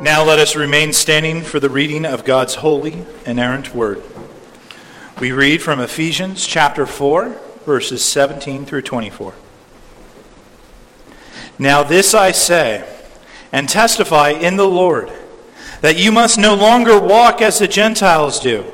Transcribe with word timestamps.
Now 0.00 0.22
let 0.22 0.38
us 0.38 0.54
remain 0.54 0.92
standing 0.92 1.40
for 1.40 1.58
the 1.58 1.70
reading 1.70 2.04
of 2.04 2.22
God's 2.22 2.56
holy, 2.56 2.92
and 2.92 3.38
inerrant 3.38 3.74
word. 3.74 4.02
We 5.18 5.32
read 5.32 5.62
from 5.62 5.80
Ephesians 5.80 6.46
chapter 6.46 6.84
4, 6.84 7.34
verses 7.64 8.04
17 8.04 8.66
through 8.66 8.82
24. 8.82 9.32
Now 11.58 11.82
this 11.82 12.12
I 12.12 12.32
say, 12.32 12.86
and 13.50 13.70
testify 13.70 14.32
in 14.32 14.56
the 14.56 14.68
Lord, 14.68 15.10
that 15.80 15.98
you 15.98 16.12
must 16.12 16.38
no 16.38 16.54
longer 16.54 17.00
walk 17.00 17.40
as 17.40 17.58
the 17.58 17.66
Gentiles 17.66 18.38
do, 18.38 18.66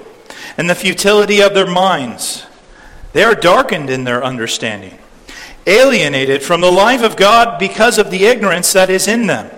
in 0.58 0.66
the 0.66 0.74
futility 0.74 1.40
of 1.40 1.54
their 1.54 1.70
minds. 1.70 2.46
They 3.12 3.22
are 3.22 3.36
darkened 3.36 3.90
in 3.90 4.02
their 4.02 4.24
understanding, 4.24 4.98
alienated 5.68 6.42
from 6.42 6.60
the 6.60 6.72
life 6.72 7.04
of 7.04 7.14
God 7.14 7.60
because 7.60 7.96
of 7.96 8.10
the 8.10 8.24
ignorance 8.24 8.72
that 8.72 8.90
is 8.90 9.06
in 9.06 9.28
them 9.28 9.52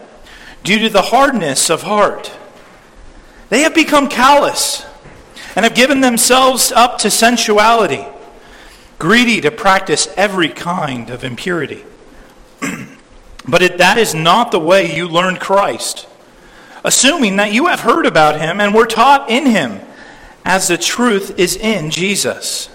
due 0.65 0.81
to 0.81 0.89
the 0.89 1.03
hardness 1.03 1.71
of 1.71 1.83
heart. 1.83 2.33
They 3.51 3.61
have 3.61 3.75
become 3.75 4.09
callous 4.09 4.85
and 5.55 5.65
have 5.65 5.75
given 5.75 6.01
themselves 6.01 6.73
up 6.73 6.99
to 6.99 7.11
sensuality, 7.11 8.05
greedy 8.99 9.41
to 9.43 9.51
practice 9.51 10.09
every 10.17 10.49
kind 10.49 11.11
of 11.11 11.23
impurity. 11.23 11.85
but 13.49 13.63
it, 13.63 13.79
that 13.79 13.99
is 13.99 14.15
not 14.15 14.51
the 14.51 14.59
way 14.59 14.97
you 14.97 15.07
learned 15.07 15.39
Christ, 15.39 16.09
assuming 16.83 17.37
that 17.37 17.53
you 17.53 17.67
have 17.67 17.81
heard 17.81 18.07
about 18.07 18.41
him 18.41 18.61
and 18.61 18.75
were 18.75 18.87
taught 18.87 19.31
in 19.31 19.47
him, 19.47 19.81
as 20.45 20.69
the 20.69 20.79
truth 20.79 21.39
is 21.39 21.57
in 21.57 21.91
Jesus. 21.91 22.71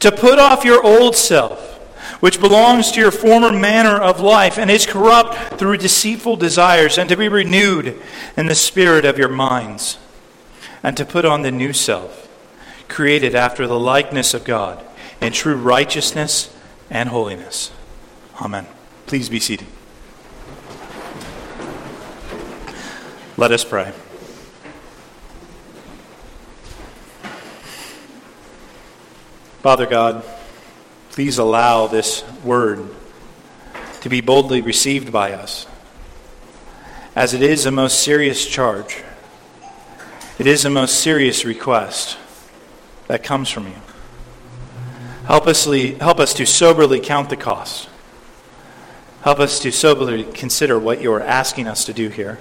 To 0.00 0.12
put 0.12 0.38
off 0.38 0.64
your 0.64 0.84
old 0.84 1.16
self 1.16 1.77
which 2.20 2.40
belongs 2.40 2.90
to 2.90 3.00
your 3.00 3.10
former 3.10 3.52
manner 3.52 3.96
of 3.96 4.20
life 4.20 4.58
and 4.58 4.70
is 4.70 4.86
corrupt 4.86 5.34
through 5.58 5.76
deceitful 5.76 6.36
desires, 6.36 6.98
and 6.98 7.08
to 7.08 7.16
be 7.16 7.28
renewed 7.28 8.00
in 8.36 8.46
the 8.46 8.54
spirit 8.54 9.04
of 9.04 9.18
your 9.18 9.28
minds, 9.28 9.98
and 10.82 10.96
to 10.96 11.04
put 11.04 11.24
on 11.24 11.42
the 11.42 11.50
new 11.50 11.72
self, 11.72 12.28
created 12.88 13.34
after 13.34 13.66
the 13.66 13.78
likeness 13.78 14.34
of 14.34 14.44
God, 14.44 14.84
in 15.20 15.32
true 15.32 15.56
righteousness 15.56 16.54
and 16.90 17.08
holiness. 17.08 17.70
Amen. 18.40 18.66
Please 19.06 19.28
be 19.28 19.40
seated. 19.40 19.66
Let 23.36 23.52
us 23.52 23.64
pray. 23.64 23.92
Father 29.62 29.86
God, 29.86 30.24
Please 31.18 31.38
allow 31.38 31.88
this 31.88 32.22
word 32.44 32.88
to 34.02 34.08
be 34.08 34.20
boldly 34.20 34.60
received 34.60 35.10
by 35.10 35.32
us, 35.32 35.66
as 37.16 37.34
it 37.34 37.42
is 37.42 37.66
a 37.66 37.72
most 37.72 38.04
serious 38.04 38.46
charge. 38.46 39.02
It 40.38 40.46
is 40.46 40.64
a 40.64 40.70
most 40.70 41.00
serious 41.00 41.44
request 41.44 42.16
that 43.08 43.24
comes 43.24 43.50
from 43.50 43.66
you. 43.66 43.74
Help 45.26 45.48
us, 45.48 45.64
help 45.64 46.20
us 46.20 46.34
to 46.34 46.46
soberly 46.46 47.00
count 47.00 47.30
the 47.30 47.36
cost. 47.36 47.88
Help 49.22 49.40
us 49.40 49.58
to 49.58 49.72
soberly 49.72 50.22
consider 50.22 50.78
what 50.78 51.02
you 51.02 51.12
are 51.12 51.20
asking 51.20 51.66
us 51.66 51.84
to 51.86 51.92
do 51.92 52.10
here. 52.10 52.38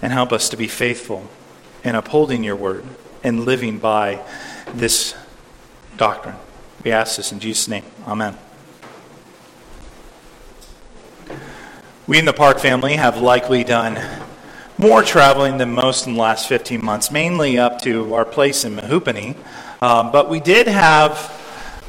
And 0.00 0.12
help 0.12 0.30
us 0.30 0.50
to 0.50 0.56
be 0.56 0.68
faithful 0.68 1.28
in 1.82 1.96
upholding 1.96 2.44
your 2.44 2.54
word 2.54 2.84
and 3.24 3.44
living 3.44 3.80
by 3.80 4.24
this 4.72 5.16
doctrine. 5.96 6.36
We 6.82 6.92
ask 6.92 7.16
this 7.16 7.30
in 7.30 7.40
Jesus' 7.40 7.68
name. 7.68 7.84
Amen. 8.06 8.38
We 12.06 12.18
in 12.18 12.24
the 12.24 12.32
Park 12.32 12.58
family 12.58 12.96
have 12.96 13.18
likely 13.20 13.64
done 13.64 14.00
more 14.78 15.02
traveling 15.02 15.58
than 15.58 15.72
most 15.72 16.06
in 16.06 16.14
the 16.14 16.20
last 16.20 16.48
15 16.48 16.82
months, 16.82 17.10
mainly 17.10 17.58
up 17.58 17.82
to 17.82 18.14
our 18.14 18.24
place 18.24 18.64
in 18.64 18.76
Mehoopany. 18.76 19.36
Um, 19.82 20.10
but 20.10 20.30
we 20.30 20.40
did 20.40 20.66
have 20.66 21.39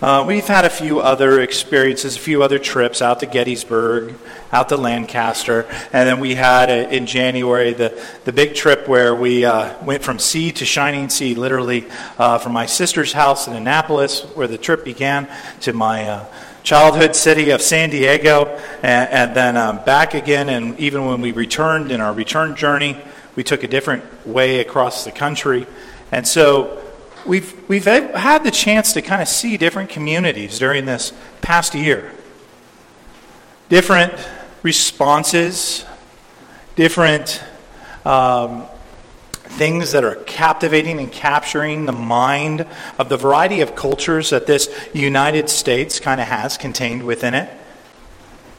uh, 0.02 0.24
we've 0.28 0.48
had 0.48 0.66
a 0.66 0.70
few 0.70 1.00
other 1.00 1.42
experiences, 1.42 2.18
a 2.18 2.20
few 2.20 2.42
other 2.42 2.58
trips 2.58 3.04
out 3.04 3.20
to 3.20 3.28
Gettysburg, 3.28 4.16
out 4.52 4.70
to 4.70 4.76
Lancaster, 4.76 5.68
and 5.94 6.10
then 6.10 6.20
we 6.20 6.34
had 6.34 6.72
a, 6.72 6.92
in 6.92 7.06
January 7.06 7.74
the, 7.74 8.04
the 8.26 8.34
big 8.34 8.56
trip 8.56 8.88
where 8.88 9.14
we 9.14 9.46
uh, 9.46 9.74
went 9.84 10.02
from 10.02 10.18
sea 10.18 10.52
to 10.54 10.66
shining 10.66 11.08
sea, 11.08 11.36
literally 11.36 11.86
uh, 12.18 12.40
from 12.40 12.52
my 12.52 12.66
sister's 12.66 13.14
house 13.14 13.48
in 13.48 13.54
Annapolis, 13.54 14.24
where 14.34 14.48
the 14.48 14.58
trip 14.58 14.84
began, 14.84 15.30
to 15.60 15.72
my 15.72 16.08
uh, 16.08 16.26
childhood 16.64 17.16
city 17.16 17.52
of 17.52 17.62
San 17.62 17.92
Diego, 17.92 18.46
and, 18.82 19.10
and 19.10 19.36
then 19.36 19.56
um, 19.56 19.84
back 19.86 20.16
again. 20.16 20.50
And 20.50 20.80
even 20.80 21.06
when 21.06 21.22
we 21.22 21.32
returned 21.32 21.92
in 21.92 22.02
our 22.02 22.12
return 22.12 22.56
journey, 22.56 22.98
we 23.36 23.44
took 23.44 23.62
a 23.64 23.68
different 23.68 24.04
way 24.26 24.62
across 24.62 25.06
the 25.06 25.12
country. 25.12 25.68
And 26.12 26.28
so 26.28 26.82
we've, 27.26 27.70
we've 27.70 27.86
had 27.86 28.44
the 28.44 28.52
chance 28.52 28.94
to 28.94 29.02
kind 29.02 29.22
of 29.22 29.28
see 29.28 29.58
different 29.58 29.90
communities 29.90 30.60
during 30.60 30.86
this 30.86 31.14
past 31.42 31.76
year. 31.76 32.12
Different 33.70 34.14
responses, 34.64 35.86
different 36.76 37.44
um, 38.06 38.66
things 39.34 39.92
that 39.92 40.04
are 40.04 40.16
captivating 40.16 41.00
and 41.00 41.12
capturing 41.12 41.86
the 41.86 41.92
mind 41.92 42.66
of 42.98 43.10
the 43.10 43.18
variety 43.18 43.62
of 43.62 43.76
cultures 43.76 44.30
that 44.30 44.48
this 44.48 44.70
United 44.94 45.50
States 45.50 46.00
kind 46.00 46.22
of 46.22 46.28
has 46.28 46.58
contained 46.58 47.04
within 47.04 47.34
it. 47.34 47.50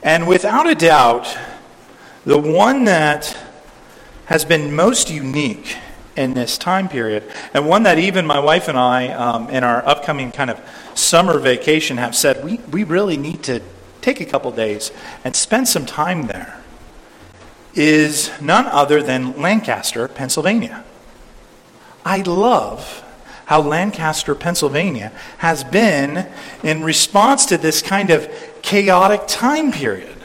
And 0.03 0.27
without 0.27 0.69
a 0.69 0.75
doubt, 0.75 1.37
the 2.25 2.39
one 2.39 2.85
that 2.85 3.37
has 4.27 4.45
been 4.45 4.75
most 4.75 5.11
unique 5.11 5.77
in 6.17 6.35
this 6.35 6.59
time 6.59 6.89
period. 6.89 7.25
And 7.55 7.67
one 7.67 7.85
that 7.85 7.99
even 7.99 8.27
my 8.27 8.39
wife 8.39 8.69
and 8.69 8.79
I, 8.79 9.09
um, 9.09 9.49
in 9.51 9.65
our 9.65 9.87
upcoming 9.87 10.33
kind 10.33 10.51
of 10.51 10.61
summer 10.95 11.39
vacation, 11.39 11.97
have 11.97 12.15
said 12.15 12.45
we, 12.45 12.59
we 12.71 12.85
really 12.85 13.17
need 13.17 13.43
to 13.45 13.61
take 14.01 14.21
a 14.21 14.25
couple 14.25 14.51
days 14.51 14.91
and 15.25 15.35
spend 15.35 15.69
some 15.69 15.87
time 15.87 16.27
there 16.27 16.59
is 17.75 18.31
none 18.41 18.67
other 18.67 19.03
than 19.03 19.41
Lancaster, 19.41 20.07
Pennsylvania. 20.09 20.85
I 22.05 22.21
love 22.23 23.03
how 23.47 23.61
Lancaster, 23.61 24.35
Pennsylvania 24.35 25.13
has 25.39 25.65
been 25.65 26.29
in 26.63 26.83
response 26.83 27.47
to 27.47 27.59
this 27.59 27.83
kind 27.83 28.11
of 28.11 28.29
chaotic 28.63 29.23
time 29.27 29.73
period 29.73 30.17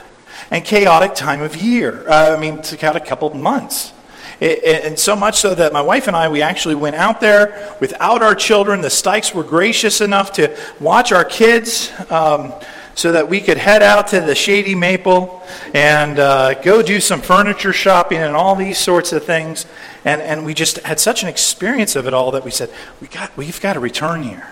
and 0.51 0.63
chaotic 0.63 1.15
time 1.15 1.41
of 1.41 1.55
year. 1.55 2.07
Uh, 2.09 2.35
I 2.35 2.39
mean, 2.39 2.61
count 2.61 2.95
a 2.95 3.01
couple 3.01 3.33
months. 3.33 3.93
And 4.39 4.99
so 4.99 5.15
much 5.15 5.39
so 5.39 5.55
that 5.55 5.73
my 5.73 5.81
wife 5.81 6.07
and 6.07 6.15
I, 6.15 6.29
we 6.29 6.43
actually 6.43 6.75
went 6.75 6.95
out 6.95 7.19
there 7.19 7.75
without 7.79 8.21
our 8.21 8.35
children. 8.35 8.81
The 8.81 8.89
Stikes 8.89 9.33
were 9.33 9.43
gracious 9.43 9.99
enough 9.99 10.31
to 10.33 10.55
watch 10.79 11.11
our 11.11 11.25
kids 11.25 11.91
um, 12.11 12.53
so 12.93 13.11
that 13.11 13.29
we 13.29 13.41
could 13.41 13.57
head 13.57 13.81
out 13.81 14.07
to 14.09 14.21
the 14.21 14.35
Shady 14.35 14.75
Maple 14.75 15.41
and 15.73 16.19
uh, 16.19 16.53
go 16.61 16.83
do 16.83 16.99
some 16.99 17.21
furniture 17.21 17.73
shopping 17.73 18.19
and 18.19 18.35
all 18.35 18.55
these 18.55 18.77
sorts 18.77 19.11
of 19.11 19.23
things. 19.23 19.65
And, 20.05 20.21
and 20.21 20.45
we 20.45 20.53
just 20.53 20.77
had 20.79 20.99
such 20.99 21.23
an 21.23 21.29
experience 21.29 21.95
of 21.95 22.05
it 22.05 22.13
all 22.13 22.31
that 22.31 22.45
we 22.45 22.51
said, 22.51 22.69
we 23.01 23.07
got, 23.07 23.35
we've 23.37 23.59
got 23.59 23.73
to 23.73 23.79
return 23.79 24.21
here. 24.21 24.47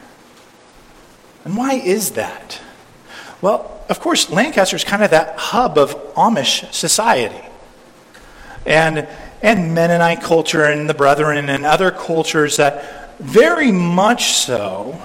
And 1.44 1.56
why 1.56 1.74
is 1.74 2.12
that? 2.12 2.60
Well, 3.40 3.84
of 3.88 4.00
course, 4.00 4.32
Lancaster 4.32 4.76
is 4.76 4.84
kind 4.84 5.04
of 5.04 5.12
that 5.12 5.38
hub 5.38 5.78
of 5.78 5.96
Amish 6.16 6.74
society. 6.74 7.42
And 8.66 9.08
and 9.42 9.74
Mennonite 9.74 10.22
culture 10.22 10.64
and 10.64 10.90
the 10.90 10.94
Brethren 10.94 11.50
and 11.50 11.66
other 11.66 11.92
cultures 11.92 12.58
that 12.58 13.20
very 13.20 13.72
much 13.72 14.34
so 14.34 15.02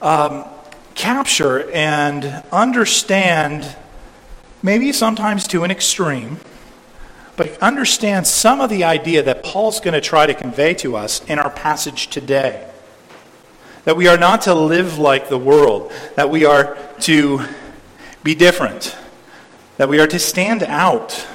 um, 0.00 0.44
capture 0.94 1.70
and 1.70 2.24
understand, 2.52 3.76
maybe 4.62 4.92
sometimes 4.92 5.46
to 5.48 5.64
an 5.64 5.70
extreme, 5.70 6.38
but 7.36 7.58
understand 7.62 8.26
some 8.26 8.60
of 8.60 8.70
the 8.70 8.84
idea 8.84 9.22
that 9.22 9.42
Paul's 9.42 9.80
going 9.80 9.94
to 9.94 10.00
try 10.00 10.26
to 10.26 10.34
convey 10.34 10.74
to 10.74 10.96
us 10.96 11.24
in 11.24 11.38
our 11.38 11.50
passage 11.50 12.08
today. 12.08 12.68
That 13.84 13.96
we 13.96 14.06
are 14.06 14.18
not 14.18 14.42
to 14.42 14.54
live 14.54 14.98
like 14.98 15.28
the 15.28 15.38
world, 15.38 15.92
that 16.14 16.30
we 16.30 16.44
are 16.44 16.76
to 17.00 17.40
be 18.22 18.34
different, 18.34 18.96
that 19.76 19.88
we 19.88 19.98
are 19.98 20.06
to 20.06 20.18
stand 20.18 20.62
out 20.62 21.26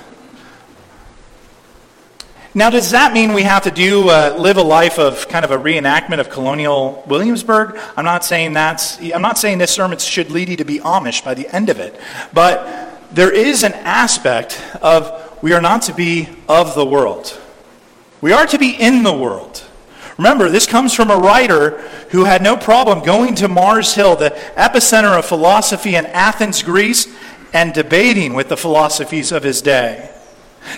now, 2.57 2.71
does 2.71 2.89
that 2.89 3.13
mean 3.13 3.33
we 3.33 3.43
have 3.43 3.65
to 3.65 3.71
do 3.71 4.09
uh, 4.09 4.35
live 4.39 4.57
a 4.57 4.63
life 4.63 4.97
of 4.97 5.27
kind 5.27 5.45
of 5.45 5.51
a 5.51 5.57
reenactment 5.57 6.19
of 6.19 6.31
colonial 6.31 7.03
Williamsburg? 7.05 7.79
I'm 7.95 8.03
not 8.03 8.25
saying 8.25 8.53
that's. 8.53 8.99
I'm 9.13 9.21
not 9.21 9.37
saying 9.37 9.59
this 9.59 9.69
sermon 9.69 9.99
should 9.99 10.31
lead 10.31 10.49
you 10.49 10.55
to 10.55 10.65
be 10.65 10.79
Amish 10.79 11.23
by 11.23 11.35
the 11.35 11.47
end 11.55 11.69
of 11.69 11.79
it, 11.79 12.01
but 12.33 13.13
there 13.13 13.31
is 13.31 13.61
an 13.61 13.73
aspect 13.73 14.59
of 14.81 15.37
we 15.43 15.53
are 15.53 15.61
not 15.61 15.83
to 15.83 15.93
be 15.93 16.29
of 16.49 16.73
the 16.73 16.83
world. 16.83 17.39
We 18.21 18.33
are 18.33 18.47
to 18.47 18.57
be 18.57 18.71
in 18.71 19.03
the 19.03 19.13
world. 19.13 19.63
Remember, 20.17 20.49
this 20.49 20.65
comes 20.65 20.95
from 20.95 21.11
a 21.11 21.15
writer 21.15 21.77
who 22.09 22.23
had 22.23 22.41
no 22.41 22.57
problem 22.57 23.05
going 23.05 23.35
to 23.35 23.47
Mars 23.47 23.93
Hill, 23.93 24.15
the 24.15 24.31
epicenter 24.55 25.15
of 25.15 25.25
philosophy 25.25 25.95
in 25.95 26.07
Athens, 26.07 26.63
Greece, 26.63 27.07
and 27.53 27.71
debating 27.71 28.33
with 28.33 28.49
the 28.49 28.57
philosophies 28.57 29.31
of 29.31 29.43
his 29.43 29.61
day. 29.61 30.11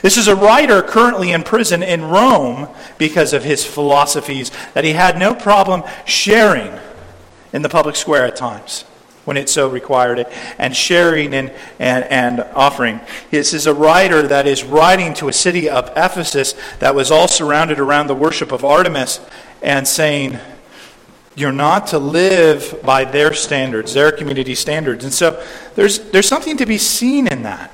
This 0.02 0.18
is 0.18 0.28
a 0.28 0.36
writer 0.36 0.82
currently 0.82 1.32
in 1.32 1.44
prison 1.44 1.84
in 1.84 2.04
Rome 2.06 2.68
because 2.98 3.34
of 3.34 3.44
his 3.44 3.66
philosophies 3.66 4.52
that 4.74 4.84
he 4.84 4.94
had 4.94 5.18
no 5.18 5.36
problem 5.36 5.84
sharing 6.06 6.78
in 7.54 7.62
the 7.62 7.70
public 7.70 7.96
square 7.96 8.26
at 8.26 8.36
times 8.36 8.86
when 9.30 9.38
it 9.38 9.48
so 9.48 9.70
required 9.70 10.18
it, 10.18 10.28
and 10.58 10.76
sharing 10.76 11.36
and, 11.36 11.52
and, 11.78 12.04
and 12.06 12.40
offering. 12.56 13.00
This 13.30 13.54
is 13.54 13.68
a 13.68 13.74
writer 13.76 14.28
that 14.28 14.48
is 14.48 14.64
writing 14.64 15.14
to 15.16 15.28
a 15.28 15.34
city 15.34 15.70
of 15.70 15.88
Ephesus 15.96 16.56
that 16.80 16.96
was 16.96 17.12
all 17.12 17.28
surrounded 17.28 17.80
around 17.80 18.08
the 18.08 18.16
worship 18.16 18.52
of 18.52 18.66
Artemis 18.66 19.20
and 19.62 19.88
saying, 19.88 20.40
You're 21.36 21.52
not 21.52 21.86
to 21.88 22.00
live 22.00 22.82
by 22.84 23.06
their 23.06 23.36
standards, 23.36 23.94
their 23.94 24.12
community 24.12 24.56
standards. 24.56 25.04
And 25.04 25.14
so 25.14 25.46
there's, 25.76 26.00
there's 26.10 26.28
something 26.28 26.58
to 26.58 26.66
be 26.66 26.80
seen 26.80 27.28
in 27.28 27.44
that. 27.44 27.72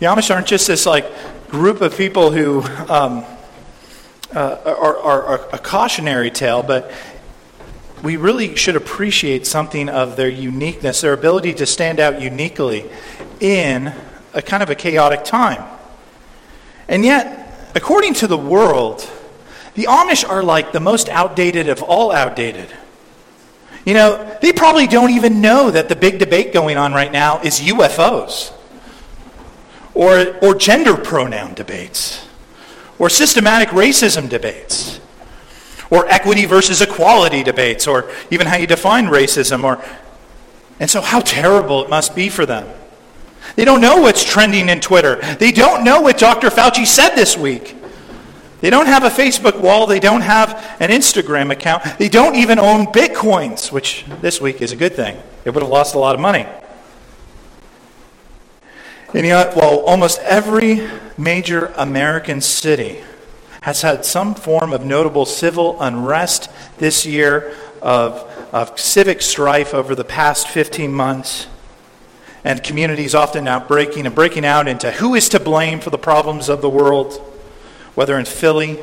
The 0.00 0.06
Amish 0.06 0.34
aren't 0.34 0.46
just 0.46 0.66
this 0.66 0.86
like 0.86 1.04
group 1.50 1.82
of 1.82 1.94
people 1.94 2.30
who 2.30 2.62
um, 2.88 3.22
uh, 4.34 4.56
are, 4.64 4.96
are, 4.96 5.22
are 5.24 5.48
a 5.52 5.58
cautionary 5.58 6.30
tale, 6.30 6.62
but 6.62 6.90
we 8.02 8.16
really 8.16 8.56
should 8.56 8.76
appreciate 8.76 9.46
something 9.46 9.90
of 9.90 10.16
their 10.16 10.30
uniqueness, 10.30 11.02
their 11.02 11.12
ability 11.12 11.52
to 11.52 11.66
stand 11.66 12.00
out 12.00 12.18
uniquely 12.18 12.90
in 13.40 13.92
a 14.32 14.40
kind 14.40 14.62
of 14.62 14.70
a 14.70 14.74
chaotic 14.74 15.22
time. 15.22 15.62
And 16.88 17.04
yet, 17.04 17.70
according 17.74 18.14
to 18.14 18.26
the 18.26 18.38
world, 18.38 19.06
the 19.74 19.84
Amish 19.84 20.26
are 20.26 20.42
like 20.42 20.72
the 20.72 20.80
most 20.80 21.10
outdated 21.10 21.68
of 21.68 21.82
all 21.82 22.10
outdated. 22.10 22.70
You 23.84 23.92
know, 23.92 24.38
they 24.40 24.54
probably 24.54 24.86
don't 24.86 25.10
even 25.10 25.42
know 25.42 25.70
that 25.70 25.90
the 25.90 25.96
big 25.96 26.18
debate 26.18 26.54
going 26.54 26.78
on 26.78 26.94
right 26.94 27.12
now 27.12 27.42
is 27.42 27.60
UFOs 27.60 28.54
or, 29.94 30.36
or 30.38 30.54
gender 30.54 30.96
pronoun 30.96 31.54
debates 31.54 32.26
or 32.98 33.08
systematic 33.08 33.70
racism 33.70 34.28
debates 34.28 35.00
or 35.90 36.08
equity 36.08 36.46
versus 36.46 36.80
equality 36.80 37.42
debates, 37.42 37.86
or 37.86 38.10
even 38.30 38.46
how 38.46 38.56
you 38.56 38.66
define 38.66 39.06
racism. 39.06 39.64
Or, 39.64 39.84
and 40.78 40.88
so, 40.88 41.00
how 41.00 41.20
terrible 41.20 41.84
it 41.84 41.90
must 41.90 42.14
be 42.14 42.28
for 42.28 42.46
them. 42.46 42.68
They 43.56 43.64
don't 43.64 43.80
know 43.80 44.00
what's 44.00 44.24
trending 44.24 44.68
in 44.68 44.80
Twitter. 44.80 45.16
They 45.36 45.50
don't 45.50 45.82
know 45.82 46.00
what 46.00 46.18
Dr. 46.18 46.48
Fauci 46.48 46.86
said 46.86 47.16
this 47.16 47.36
week. 47.36 47.76
They 48.60 48.70
don't 48.70 48.86
have 48.86 49.04
a 49.04 49.08
Facebook 49.08 49.60
wall. 49.60 49.86
They 49.86 50.00
don't 50.00 50.20
have 50.20 50.76
an 50.78 50.90
Instagram 50.90 51.50
account. 51.50 51.82
They 51.98 52.08
don't 52.08 52.36
even 52.36 52.58
own 52.58 52.86
bitcoins, 52.86 53.72
which 53.72 54.04
this 54.20 54.40
week 54.40 54.62
is 54.62 54.70
a 54.70 54.76
good 54.76 54.94
thing. 54.94 55.20
They 55.42 55.50
would 55.50 55.62
have 55.62 55.70
lost 55.70 55.94
a 55.94 55.98
lot 55.98 56.14
of 56.14 56.20
money. 56.20 56.46
And 59.12 59.26
well, 59.26 59.80
almost 59.80 60.20
every 60.20 60.88
major 61.18 61.72
American 61.76 62.40
city 62.40 63.02
has 63.62 63.82
had 63.82 64.04
some 64.04 64.36
form 64.36 64.72
of 64.72 64.84
notable 64.84 65.26
civil 65.26 65.80
unrest 65.82 66.48
this 66.78 67.04
year, 67.04 67.54
of, 67.82 68.22
of 68.52 68.78
civic 68.78 69.20
strife 69.20 69.74
over 69.74 69.96
the 69.96 70.04
past 70.04 70.46
15 70.46 70.92
months, 70.92 71.48
and 72.44 72.62
communities 72.62 73.14
often 73.14 73.44
now 73.44 73.58
breaking 73.58 74.06
and 74.06 74.14
breaking 74.14 74.44
out 74.44 74.68
into 74.68 74.92
who 74.92 75.16
is 75.16 75.28
to 75.30 75.40
blame 75.40 75.80
for 75.80 75.90
the 75.90 75.98
problems 75.98 76.48
of 76.48 76.62
the 76.62 76.70
world, 76.70 77.14
whether 77.96 78.16
in 78.16 78.24
Philly, 78.24 78.76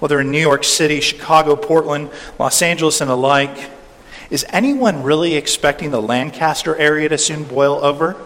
whether 0.00 0.20
in 0.20 0.32
New 0.32 0.40
York 0.40 0.64
City, 0.64 1.00
Chicago, 1.00 1.54
Portland, 1.54 2.10
Los 2.36 2.60
Angeles, 2.62 3.00
and 3.00 3.08
the 3.08 3.16
like. 3.16 3.70
Is 4.28 4.44
anyone 4.48 5.04
really 5.04 5.36
expecting 5.36 5.92
the 5.92 6.02
Lancaster 6.02 6.74
area 6.74 7.08
to 7.08 7.16
soon 7.16 7.44
boil 7.44 7.82
over? 7.84 8.16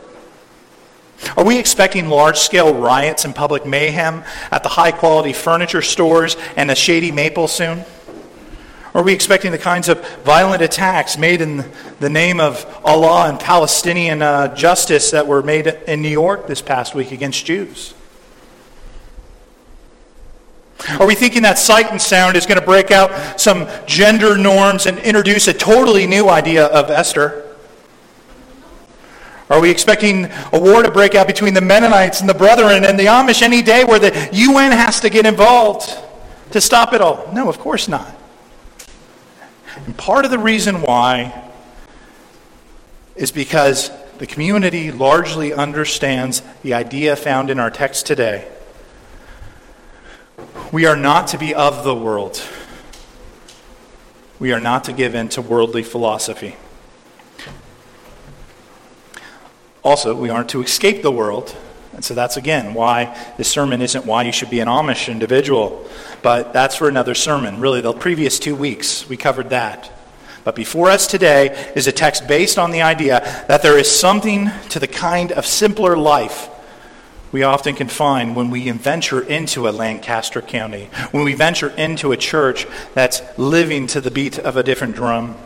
Are 1.37 1.45
we 1.45 1.59
expecting 1.59 2.09
large 2.09 2.39
scale 2.39 2.75
riots 2.75 3.25
and 3.25 3.35
public 3.35 3.67
mayhem 3.67 4.23
at 4.51 4.63
the 4.63 4.69
high 4.69 4.93
quality 4.93 5.33
furniture 5.33 5.83
stores 5.83 6.37
and 6.57 6.69
the 6.71 6.75
shady 6.75 7.11
maple 7.11 7.49
soon? 7.49 7.85
Are 8.95 9.03
we 9.03 9.13
expecting 9.13 9.53
the 9.53 9.59
kinds 9.59 9.91
of 9.91 10.03
violent 10.23 10.63
attacks 10.63 11.19
made 11.19 11.43
in 11.43 11.65
the 12.01 12.09
name 12.09 12.41
of 12.41 12.65
Allah 12.83 13.29
and 13.29 13.39
Palestinian 13.39 14.23
uh, 14.23 14.55
justice 14.55 15.11
that 15.11 15.27
were 15.27 15.43
made 15.43 15.67
in 15.67 16.01
New 16.01 16.09
York 16.09 16.47
this 16.47 16.63
past 16.63 16.95
week 16.95 17.13
against 17.13 17.45
Jews? 17.45 17.93
Are 20.99 21.07
we 21.07 21.15
thinking 21.15 21.43
that 21.43 21.59
Sight 21.59 21.91
and 21.91 22.01
Sound 22.01 22.37
is 22.37 22.47
going 22.47 22.61
to 22.61 22.65
break 22.65 22.91
out 22.91 23.41
some 23.41 23.69
gender 23.87 24.39
norms 24.39 24.87
and 24.87 24.99
introduce 25.01 25.49
a 25.49 25.53
totally 25.53 26.07
new 26.07 26.29
idea 26.29 26.67
of 26.67 26.91
Esther? 26.91 27.46
Are 29.49 29.61
we 29.61 29.71
expecting 29.71 30.25
a 30.53 30.61
war 30.61 30.83
to 30.83 30.91
break 30.91 31.15
out 31.15 31.29
between 31.29 31.55
the 31.55 31.61
Mennonites 31.61 32.21
and 32.21 32.29
the 32.29 32.35
Brethren 32.35 32.85
and 32.85 32.99
the 32.99 33.05
Amish 33.05 33.43
any 33.43 33.63
day 33.63 33.85
where 33.85 34.01
the 34.01 34.29
UN 34.33 34.73
has 34.73 34.99
to 35.01 35.11
get 35.11 35.25
involved 35.25 35.97
to 36.51 36.61
stop 36.61 36.93
it 36.93 37.01
all? 37.01 37.31
No, 37.33 37.49
of 37.49 37.59
course 37.59 37.87
not. 37.87 38.13
And 39.85 39.97
part 39.97 40.25
of 40.25 40.33
the 40.33 40.39
reason 40.39 40.83
why 40.83 41.45
is 43.15 43.31
because 43.31 43.91
the 44.19 44.27
community 44.27 44.91
largely 44.91 45.53
understands 45.53 46.43
the 46.63 46.75
idea 46.75 47.15
found 47.15 47.49
in 47.49 47.61
our 47.61 47.71
text 47.71 48.07
today. 48.07 48.49
We 50.73 50.87
are 50.87 50.97
not 50.97 51.29
to 51.29 51.39
be 51.39 51.55
of 51.55 51.85
the 51.85 51.95
world. 51.95 52.43
We 54.41 54.53
are 54.53 54.61
not 54.61 54.85
to 54.85 54.93
give 54.93 55.15
in 55.15 55.29
to 55.31 55.43
worldly 55.43 55.83
philosophy. 55.83 56.57
Also, 59.87 60.17
we 60.17 60.31
aren't 60.31 60.49
to 60.49 60.61
escape 60.65 61.03
the 61.03 61.13
world. 61.13 61.55
And 61.95 62.05
so 62.05 62.13
that's 62.13 62.37
again 62.37 62.75
why 62.75 63.17
this 63.37 63.47
sermon 63.47 63.81
isn't 63.81 64.05
why 64.05 64.25
you 64.25 64.33
should 64.33 64.51
be 64.51 64.59
an 64.59 64.67
Amish 64.67 65.09
individual, 65.09 65.89
but 66.23 66.53
that's 66.53 66.75
for 66.75 66.89
another 66.89 67.15
sermon. 67.15 67.61
Really, 67.61 67.81
the 67.81 67.93
previous 67.93 68.41
two 68.41 68.57
weeks, 68.57 69.09
we 69.09 69.17
covered 69.17 69.51
that. 69.51 69.89
But 70.43 70.57
before 70.57 70.91
us 70.91 71.07
today 71.07 71.73
is 71.77 71.87
a 71.87 71.93
text 71.93 72.27
based 72.27 72.59
on 72.59 72.73
the 72.73 72.83
idea 72.83 73.21
that 73.47 73.63
there 73.63 73.79
is 73.79 73.89
something 73.89 74.51
to 74.71 74.81
the 74.81 74.89
kind 74.89 75.31
of 75.31 75.47
simpler 75.47 75.97
life 75.97 76.49
we 77.31 77.45
often 77.45 77.77
can 77.77 77.87
find 77.87 78.35
when 78.35 78.51
we 78.51 78.69
venture 78.73 79.23
into 79.23 79.69
a 79.69 79.71
Lancaster 79.71 80.43
County, 80.43 80.87
when 81.13 81.23
we 81.23 81.35
venture 81.35 81.69
into 81.71 82.11
a 82.11 82.17
church 82.17 82.67
that's 82.95 83.23
living 83.39 83.87
to 83.87 84.01
the 84.01 84.11
beat 84.11 84.37
of 84.37 84.57
a 84.57 84.65
different 84.65 84.97
drum. 84.97 85.37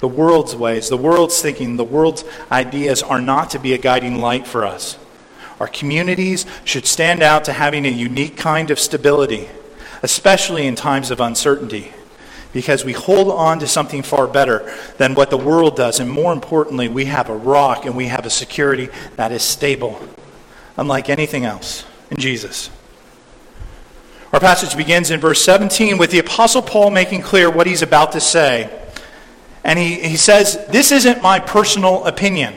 The 0.00 0.08
world's 0.08 0.54
ways, 0.54 0.88
the 0.88 0.96
world's 0.96 1.40
thinking, 1.40 1.76
the 1.76 1.84
world's 1.84 2.24
ideas 2.50 3.02
are 3.02 3.20
not 3.20 3.50
to 3.50 3.58
be 3.58 3.72
a 3.72 3.78
guiding 3.78 4.20
light 4.20 4.46
for 4.46 4.64
us. 4.64 4.98
Our 5.58 5.68
communities 5.68 6.44
should 6.64 6.86
stand 6.86 7.22
out 7.22 7.44
to 7.44 7.52
having 7.52 7.86
a 7.86 7.90
unique 7.90 8.36
kind 8.36 8.70
of 8.70 8.78
stability, 8.78 9.48
especially 10.02 10.66
in 10.66 10.74
times 10.74 11.10
of 11.10 11.20
uncertainty, 11.20 11.92
because 12.52 12.84
we 12.84 12.92
hold 12.92 13.28
on 13.28 13.58
to 13.60 13.66
something 13.66 14.02
far 14.02 14.26
better 14.26 14.70
than 14.98 15.14
what 15.14 15.30
the 15.30 15.38
world 15.38 15.76
does. 15.76 15.98
And 15.98 16.10
more 16.10 16.32
importantly, 16.32 16.88
we 16.88 17.06
have 17.06 17.30
a 17.30 17.36
rock 17.36 17.86
and 17.86 17.96
we 17.96 18.06
have 18.06 18.26
a 18.26 18.30
security 18.30 18.90
that 19.16 19.32
is 19.32 19.42
stable, 19.42 19.98
unlike 20.76 21.08
anything 21.08 21.46
else 21.46 21.86
in 22.10 22.18
Jesus. 22.18 22.68
Our 24.32 24.40
passage 24.40 24.76
begins 24.76 25.10
in 25.10 25.20
verse 25.20 25.42
17 25.42 25.96
with 25.96 26.10
the 26.10 26.18
Apostle 26.18 26.60
Paul 26.60 26.90
making 26.90 27.22
clear 27.22 27.48
what 27.48 27.66
he's 27.66 27.80
about 27.80 28.12
to 28.12 28.20
say. 28.20 28.85
And 29.66 29.80
he, 29.80 29.96
he 29.96 30.16
says, 30.16 30.64
This 30.68 30.92
isn't 30.92 31.22
my 31.22 31.40
personal 31.40 32.04
opinion. 32.04 32.54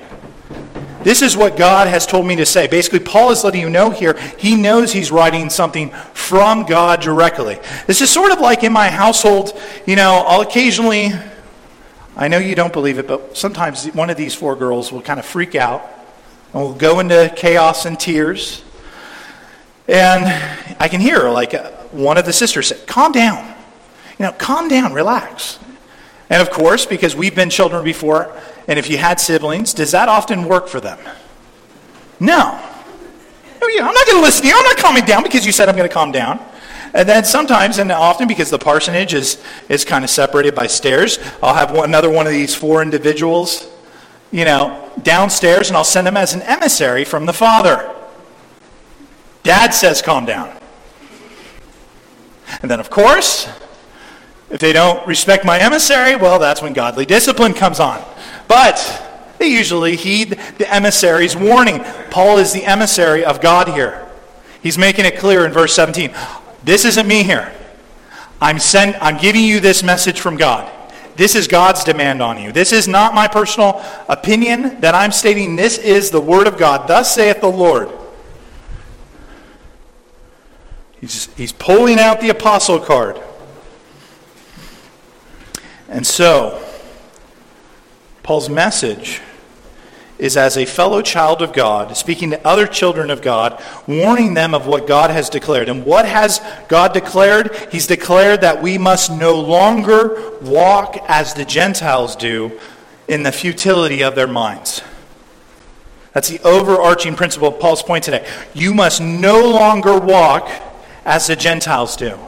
This 1.01 1.23
is 1.23 1.35
what 1.35 1.57
God 1.57 1.87
has 1.87 2.05
told 2.05 2.27
me 2.27 2.35
to 2.35 2.45
say. 2.45 2.67
Basically, 2.67 2.99
Paul 2.99 3.31
is 3.31 3.43
letting 3.43 3.61
you 3.61 3.69
know 3.69 3.89
here, 3.89 4.15
he 4.37 4.55
knows 4.55 4.93
he's 4.93 5.11
writing 5.11 5.49
something 5.49 5.89
from 6.13 6.67
God 6.67 7.01
directly. 7.01 7.57
This 7.87 8.01
is 8.01 8.11
sort 8.11 8.31
of 8.31 8.39
like 8.39 8.63
in 8.63 8.71
my 8.71 8.89
household, 8.89 9.59
you 9.87 9.95
know, 9.95 10.23
I'll 10.27 10.41
occasionally, 10.41 11.09
I 12.15 12.27
know 12.27 12.37
you 12.37 12.53
don't 12.53 12.71
believe 12.71 12.99
it, 12.99 13.07
but 13.07 13.35
sometimes 13.35 13.87
one 13.87 14.11
of 14.11 14.17
these 14.17 14.35
four 14.35 14.55
girls 14.55 14.91
will 14.91 15.01
kind 15.01 15.19
of 15.19 15.25
freak 15.25 15.55
out 15.55 15.89
and 16.53 16.61
will 16.61 16.75
go 16.75 16.99
into 16.99 17.33
chaos 17.35 17.85
and 17.85 17.99
tears. 17.99 18.63
And 19.87 20.25
I 20.79 20.87
can 20.87 21.01
hear, 21.01 21.27
like, 21.29 21.55
uh, 21.55 21.71
one 21.89 22.19
of 22.19 22.25
the 22.25 22.33
sisters 22.33 22.67
say, 22.67 22.77
Calm 22.85 23.13
down. 23.13 23.47
You 24.19 24.25
know, 24.25 24.31
calm 24.33 24.67
down, 24.67 24.93
relax. 24.93 25.57
And 26.29 26.41
of 26.41 26.51
course, 26.51 26.85
because 26.85 27.15
we've 27.15 27.35
been 27.35 27.49
children 27.49 27.83
before, 27.83 28.31
and 28.67 28.77
if 28.77 28.89
you 28.89 28.97
had 28.97 29.19
siblings, 29.19 29.73
does 29.73 29.91
that 29.91 30.09
often 30.09 30.45
work 30.45 30.67
for 30.67 30.79
them? 30.79 30.99
No. 32.19 32.65
I'm 33.61 33.93
not 33.93 34.05
going 34.07 34.17
to 34.17 34.23
listen 34.23 34.43
to 34.43 34.47
you. 34.49 34.55
I'm 34.57 34.63
not 34.63 34.77
calming 34.77 35.05
down 35.05 35.23
because 35.23 35.45
you 35.45 35.51
said 35.51 35.69
I'm 35.69 35.75
going 35.75 35.87
to 35.87 35.93
calm 35.93 36.11
down. 36.11 36.39
And 36.93 37.07
then 37.07 37.23
sometimes, 37.23 37.77
and 37.77 37.91
often 37.91 38.27
because 38.27 38.49
the 38.49 38.57
parsonage 38.57 39.13
is, 39.13 39.41
is 39.69 39.85
kind 39.85 40.03
of 40.03 40.09
separated 40.09 40.55
by 40.55 40.67
stairs, 40.67 41.19
I'll 41.41 41.53
have 41.53 41.71
one, 41.71 41.87
another 41.87 42.09
one 42.09 42.25
of 42.25 42.33
these 42.33 42.55
four 42.55 42.81
individuals, 42.81 43.67
you 44.31 44.43
know, 44.43 44.91
downstairs, 45.03 45.69
and 45.69 45.77
I'll 45.77 45.83
send 45.83 46.07
them 46.07 46.17
as 46.17 46.33
an 46.33 46.41
emissary 46.41 47.05
from 47.05 47.25
the 47.25 47.33
father. 47.33 47.95
Dad 49.43 49.69
says, 49.69 50.01
calm 50.01 50.25
down. 50.25 50.55
And 52.61 52.69
then, 52.69 52.79
of 52.79 52.89
course, 52.89 53.47
if 54.49 54.59
they 54.59 54.73
don't 54.73 55.05
respect 55.07 55.45
my 55.45 55.59
emissary, 55.59 56.15
well, 56.15 56.39
that's 56.39 56.61
when 56.61 56.73
godly 56.73 57.05
discipline 57.05 57.53
comes 57.53 57.79
on. 57.79 58.03
But 58.47 59.05
they 59.37 59.47
usually 59.47 59.95
heed 59.95 60.39
the 60.57 60.73
emissary's 60.73 61.35
warning. 61.35 61.83
Paul 62.09 62.37
is 62.39 62.51
the 62.51 62.65
emissary 62.65 63.23
of 63.23 63.41
God 63.41 63.69
here. 63.69 64.07
He's 64.61 64.77
making 64.77 65.05
it 65.05 65.17
clear 65.17 65.45
in 65.45 65.51
verse 65.51 65.73
17. 65.73 66.11
This 66.63 66.83
isn't 66.85 67.07
me 67.07 67.23
here. 67.23 67.53
I'm, 68.41 68.59
send, 68.59 68.95
I'm 68.95 69.17
giving 69.17 69.43
you 69.43 69.59
this 69.59 69.83
message 69.83 70.19
from 70.19 70.35
God. 70.35 70.71
This 71.15 71.35
is 71.35 71.47
God's 71.47 71.83
demand 71.83 72.21
on 72.21 72.41
you. 72.41 72.51
This 72.51 72.71
is 72.71 72.87
not 72.87 73.13
my 73.13 73.27
personal 73.27 73.83
opinion 74.07 74.79
that 74.81 74.95
I'm 74.95 75.11
stating. 75.11 75.57
This 75.57 75.77
is 75.77 76.11
the 76.11 76.21
Word 76.21 76.47
of 76.47 76.57
God. 76.57 76.87
Thus 76.87 77.13
saith 77.13 77.41
the 77.41 77.47
Lord. 77.47 77.89
He's, 81.01 81.25
he's 81.35 81.51
pulling 81.51 81.99
out 81.99 82.21
the 82.21 82.29
apostle 82.29 82.79
card. 82.79 83.19
And 85.89 86.05
so, 86.05 86.63
Paul's 88.21 88.47
message 88.49 89.21
is 90.19 90.37
as 90.37 90.57
a 90.57 90.65
fellow 90.65 91.01
child 91.01 91.41
of 91.41 91.53
God, 91.53 91.95
speaking 91.97 92.29
to 92.29 92.47
other 92.47 92.67
children 92.67 93.09
of 93.09 93.21
God, 93.21 93.61
warning 93.87 94.33
them 94.33 94.53
of 94.53 94.67
what 94.67 94.85
God 94.85 95.09
has 95.09 95.29
declared. 95.29 95.69
And 95.69 95.85
what 95.85 96.05
has 96.05 96.41
God 96.67 96.93
declared? 96.93 97.55
He's 97.71 97.87
declared 97.87 98.41
that 98.41 98.61
we 98.61 98.77
must 98.77 99.09
no 99.09 99.39
longer 99.39 100.37
walk 100.41 100.97
as 101.07 101.33
the 101.33 101.45
Gentiles 101.45 102.15
do 102.15 102.59
in 103.07 103.23
the 103.23 103.31
futility 103.31 104.03
of 104.03 104.13
their 104.13 104.27
minds. 104.27 104.83
That's 106.13 106.27
the 106.27 106.41
overarching 106.41 107.15
principle 107.15 107.47
of 107.47 107.59
Paul's 107.59 107.81
point 107.81 108.03
today. 108.03 108.27
You 108.53 108.73
must 108.73 109.01
no 109.01 109.49
longer 109.49 109.97
walk 109.97 110.49
as 111.05 111.27
the 111.27 111.35
Gentiles 111.35 111.95
do. 111.95 112.19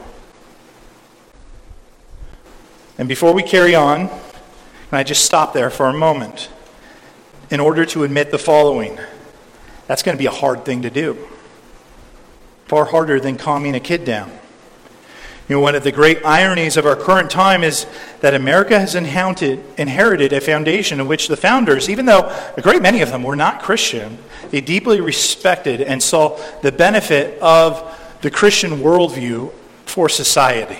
And 3.02 3.08
before 3.08 3.34
we 3.34 3.42
carry 3.42 3.74
on, 3.74 4.06
can 4.06 4.18
I 4.92 5.02
just 5.02 5.24
stop 5.24 5.52
there 5.52 5.70
for 5.70 5.88
a 5.88 5.92
moment? 5.92 6.48
in 7.52 7.60
order 7.60 7.84
to 7.84 8.02
admit 8.02 8.30
the 8.30 8.38
following. 8.38 8.98
That's 9.86 10.02
going 10.02 10.16
to 10.16 10.18
be 10.18 10.26
a 10.26 10.30
hard 10.30 10.64
thing 10.64 10.82
to 10.82 10.90
do. 10.90 11.18
Far 12.66 12.86
harder 12.86 13.20
than 13.20 13.36
calming 13.36 13.74
a 13.74 13.80
kid 13.80 14.06
down. 14.06 14.30
You 15.48 15.56
know, 15.56 15.60
one 15.60 15.74
of 15.74 15.84
the 15.84 15.92
great 15.92 16.24
ironies 16.24 16.78
of 16.78 16.86
our 16.86 16.96
current 16.96 17.30
time 17.30 17.62
is 17.62 17.86
that 18.22 18.32
America 18.32 18.78
has 18.78 18.94
inherited 18.94 20.32
a 20.32 20.40
foundation 20.40 20.98
in 20.98 21.08
which 21.08 21.28
the 21.28 21.36
founders, 21.36 21.90
even 21.90 22.06
though 22.06 22.30
a 22.56 22.62
great 22.62 22.80
many 22.80 23.02
of 23.02 23.10
them 23.10 23.22
were 23.22 23.36
not 23.36 23.60
Christian, 23.60 24.16
they 24.50 24.62
deeply 24.62 25.02
respected 25.02 25.82
and 25.82 26.02
saw 26.02 26.40
the 26.62 26.72
benefit 26.72 27.38
of 27.42 27.98
the 28.22 28.30
Christian 28.30 28.78
worldview 28.78 29.52
for 29.84 30.08
society. 30.08 30.78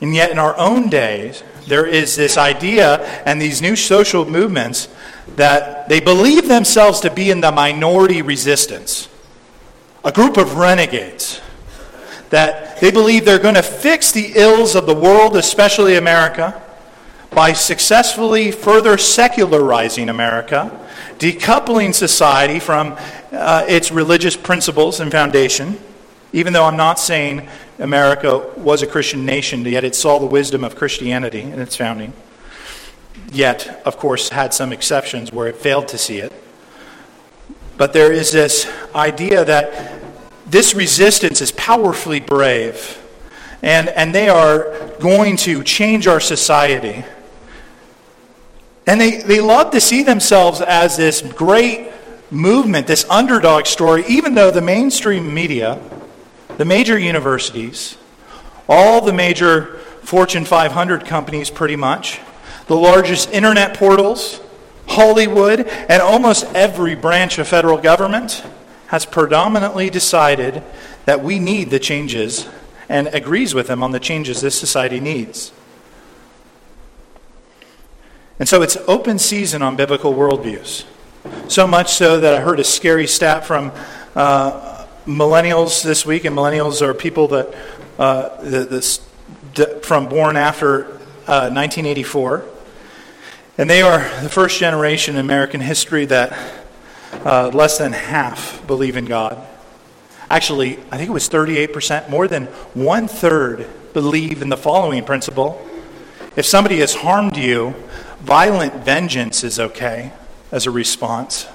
And 0.00 0.14
yet, 0.14 0.30
in 0.30 0.38
our 0.38 0.56
own 0.56 0.88
days, 0.88 1.42
there 1.66 1.86
is 1.86 2.16
this 2.16 2.38
idea 2.38 3.00
and 3.24 3.40
these 3.40 3.60
new 3.60 3.76
social 3.76 4.24
movements 4.24 4.88
that 5.36 5.88
they 5.88 6.00
believe 6.00 6.48
themselves 6.48 7.00
to 7.00 7.10
be 7.10 7.30
in 7.30 7.40
the 7.40 7.52
minority 7.52 8.22
resistance, 8.22 9.08
a 10.04 10.12
group 10.12 10.36
of 10.36 10.56
renegades, 10.56 11.40
that 12.30 12.80
they 12.80 12.90
believe 12.90 13.24
they're 13.24 13.38
going 13.38 13.54
to 13.54 13.62
fix 13.62 14.12
the 14.12 14.32
ills 14.34 14.74
of 14.74 14.86
the 14.86 14.94
world, 14.94 15.36
especially 15.36 15.96
America, 15.96 16.60
by 17.30 17.52
successfully 17.52 18.50
further 18.50 18.98
secularizing 18.98 20.08
America, 20.08 20.86
decoupling 21.18 21.94
society 21.94 22.58
from 22.58 22.96
uh, 23.32 23.64
its 23.68 23.92
religious 23.92 24.36
principles 24.36 24.98
and 24.98 25.12
foundation. 25.12 25.78
Even 26.32 26.52
though 26.52 26.64
I'm 26.64 26.76
not 26.76 26.98
saying 26.98 27.48
America 27.78 28.38
was 28.56 28.82
a 28.82 28.86
Christian 28.86 29.24
nation, 29.24 29.64
yet 29.64 29.84
it 29.84 29.94
saw 29.94 30.18
the 30.18 30.26
wisdom 30.26 30.64
of 30.64 30.76
Christianity 30.76 31.40
in 31.40 31.60
its 31.60 31.76
founding 31.76 32.12
yet, 33.32 33.82
of 33.84 33.96
course, 33.96 34.28
had 34.30 34.52
some 34.52 34.72
exceptions 34.72 35.32
where 35.32 35.46
it 35.46 35.56
failed 35.56 35.88
to 35.88 35.98
see 35.98 36.18
it. 36.18 36.32
But 37.76 37.92
there 37.92 38.12
is 38.12 38.32
this 38.32 38.70
idea 38.94 39.44
that 39.44 40.00
this 40.46 40.74
resistance 40.74 41.40
is 41.40 41.52
powerfully 41.52 42.20
brave, 42.20 43.00
and, 43.62 43.88
and 43.88 44.14
they 44.14 44.28
are 44.28 44.90
going 45.00 45.36
to 45.38 45.62
change 45.62 46.06
our 46.06 46.20
society. 46.20 47.04
And 48.86 49.00
they, 49.00 49.18
they 49.22 49.40
love 49.40 49.70
to 49.72 49.80
see 49.80 50.02
themselves 50.02 50.60
as 50.60 50.96
this 50.96 51.22
great 51.22 51.90
movement, 52.30 52.86
this 52.86 53.08
underdog 53.08 53.66
story, 53.66 54.04
even 54.08 54.34
though 54.34 54.50
the 54.50 54.60
mainstream 54.60 55.32
media, 55.32 55.80
the 56.60 56.66
major 56.66 56.98
universities, 56.98 57.96
all 58.68 59.00
the 59.00 59.14
major 59.14 59.78
Fortune 60.02 60.44
500 60.44 61.06
companies, 61.06 61.48
pretty 61.48 61.74
much, 61.74 62.20
the 62.66 62.76
largest 62.76 63.30
internet 63.30 63.74
portals, 63.78 64.42
Hollywood, 64.86 65.60
and 65.60 66.02
almost 66.02 66.44
every 66.54 66.94
branch 66.94 67.38
of 67.38 67.48
federal 67.48 67.78
government 67.78 68.44
has 68.88 69.06
predominantly 69.06 69.88
decided 69.88 70.62
that 71.06 71.22
we 71.22 71.38
need 71.38 71.70
the 71.70 71.78
changes 71.78 72.46
and 72.90 73.06
agrees 73.14 73.54
with 73.54 73.66
them 73.66 73.82
on 73.82 73.92
the 73.92 74.00
changes 74.00 74.42
this 74.42 74.60
society 74.60 75.00
needs. 75.00 75.52
And 78.38 78.46
so 78.46 78.60
it's 78.60 78.76
open 78.86 79.18
season 79.18 79.62
on 79.62 79.76
biblical 79.76 80.12
worldviews. 80.12 80.84
So 81.48 81.66
much 81.66 81.94
so 81.94 82.20
that 82.20 82.34
I 82.34 82.42
heard 82.42 82.60
a 82.60 82.64
scary 82.64 83.06
stat 83.06 83.46
from 83.46 83.72
uh, 84.14 84.79
millennials 85.06 85.82
this 85.82 86.04
week, 86.06 86.24
and 86.24 86.36
millennials 86.36 86.82
are 86.82 86.94
people 86.94 87.28
that 87.28 87.54
uh, 87.98 88.42
the, 88.42 89.00
the, 89.54 89.80
from 89.82 90.08
born 90.08 90.36
after 90.36 90.86
uh, 91.26 91.50
1984. 91.50 92.44
And 93.58 93.68
they 93.68 93.82
are 93.82 93.98
the 94.22 94.28
first 94.28 94.58
generation 94.58 95.16
in 95.16 95.20
American 95.20 95.60
history 95.60 96.06
that 96.06 96.36
uh, 97.24 97.50
less 97.52 97.78
than 97.78 97.92
half 97.92 98.66
believe 98.66 98.96
in 98.96 99.04
God. 99.04 99.46
Actually, 100.30 100.78
I 100.90 100.96
think 100.96 101.10
it 101.10 101.12
was 101.12 101.28
38%, 101.28 102.08
more 102.08 102.28
than 102.28 102.46
one 102.74 103.08
third 103.08 103.66
believe 103.92 104.42
in 104.42 104.48
the 104.48 104.56
following 104.56 105.04
principle 105.04 105.66
if 106.36 106.46
somebody 106.46 106.78
has 106.78 106.94
harmed 106.94 107.36
you, 107.36 107.74
violent 108.20 108.84
vengeance 108.84 109.42
is 109.42 109.58
okay 109.58 110.12
as 110.52 110.64
a 110.64 110.70
response. 110.70 111.46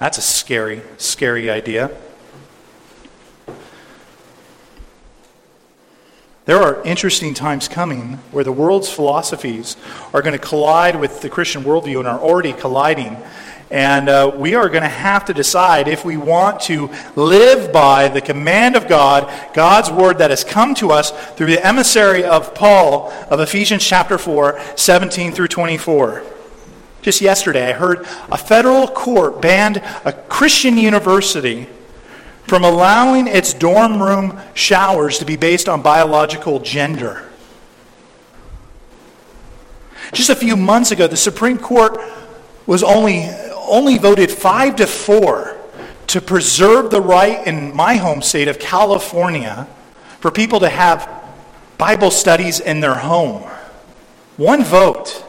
That's 0.00 0.18
a 0.18 0.22
scary, 0.22 0.82
scary 0.98 1.48
idea. 1.48 1.96
There 6.46 6.60
are 6.60 6.82
interesting 6.82 7.32
times 7.32 7.68
coming 7.68 8.18
where 8.30 8.44
the 8.44 8.52
world's 8.52 8.90
philosophies 8.90 9.78
are 10.12 10.20
going 10.20 10.38
to 10.38 10.46
collide 10.46 11.00
with 11.00 11.22
the 11.22 11.30
Christian 11.30 11.64
worldview 11.64 12.00
and 12.00 12.06
are 12.06 12.20
already 12.20 12.52
colliding. 12.52 13.16
And 13.70 14.10
uh, 14.10 14.30
we 14.36 14.54
are 14.54 14.68
going 14.68 14.82
to 14.82 14.88
have 14.90 15.24
to 15.24 15.32
decide 15.32 15.88
if 15.88 16.04
we 16.04 16.18
want 16.18 16.60
to 16.64 16.90
live 17.16 17.72
by 17.72 18.08
the 18.08 18.20
command 18.20 18.76
of 18.76 18.88
God, 18.88 19.32
God's 19.54 19.90
word 19.90 20.18
that 20.18 20.28
has 20.28 20.44
come 20.44 20.74
to 20.74 20.90
us 20.90 21.12
through 21.32 21.46
the 21.46 21.66
emissary 21.66 22.24
of 22.24 22.54
Paul 22.54 23.10
of 23.30 23.40
Ephesians 23.40 23.82
chapter 23.82 24.18
4, 24.18 24.60
17 24.76 25.32
through 25.32 25.48
24. 25.48 26.24
Just 27.00 27.22
yesterday, 27.22 27.70
I 27.70 27.72
heard 27.72 28.00
a 28.30 28.36
federal 28.36 28.86
court 28.86 29.40
banned 29.40 29.78
a 30.04 30.12
Christian 30.12 30.76
university 30.76 31.68
from 32.46 32.64
allowing 32.64 33.26
its 33.26 33.54
dorm 33.54 34.02
room 34.02 34.38
showers 34.54 35.18
to 35.18 35.24
be 35.24 35.36
based 35.36 35.68
on 35.68 35.82
biological 35.82 36.60
gender. 36.60 37.24
Just 40.12 40.30
a 40.30 40.36
few 40.36 40.56
months 40.56 40.90
ago, 40.90 41.06
the 41.06 41.16
Supreme 41.16 41.58
Court 41.58 41.98
was 42.66 42.82
only, 42.82 43.28
only 43.54 43.98
voted 43.98 44.30
5 44.30 44.76
to 44.76 44.86
4 44.86 45.56
to 46.08 46.20
preserve 46.20 46.90
the 46.90 47.00
right 47.00 47.46
in 47.46 47.74
my 47.74 47.96
home 47.96 48.22
state 48.22 48.48
of 48.48 48.58
California 48.58 49.66
for 50.20 50.30
people 50.30 50.60
to 50.60 50.68
have 50.68 51.10
Bible 51.78 52.10
studies 52.10 52.60
in 52.60 52.80
their 52.80 52.94
home. 52.94 53.42
One 54.36 54.62
vote 54.62 55.24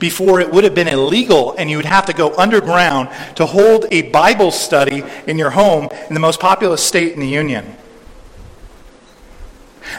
before 0.00 0.40
it 0.40 0.50
would 0.50 0.64
have 0.64 0.74
been 0.74 0.88
illegal 0.88 1.54
and 1.56 1.70
you 1.70 1.76
would 1.76 1.86
have 1.86 2.06
to 2.06 2.12
go 2.12 2.34
underground 2.36 3.08
to 3.36 3.46
hold 3.46 3.86
a 3.92 4.02
Bible 4.10 4.50
study 4.50 5.04
in 5.28 5.38
your 5.38 5.50
home 5.50 5.88
in 6.08 6.14
the 6.14 6.20
most 6.20 6.40
populous 6.40 6.82
state 6.82 7.12
in 7.12 7.20
the 7.20 7.28
Union. 7.28 7.76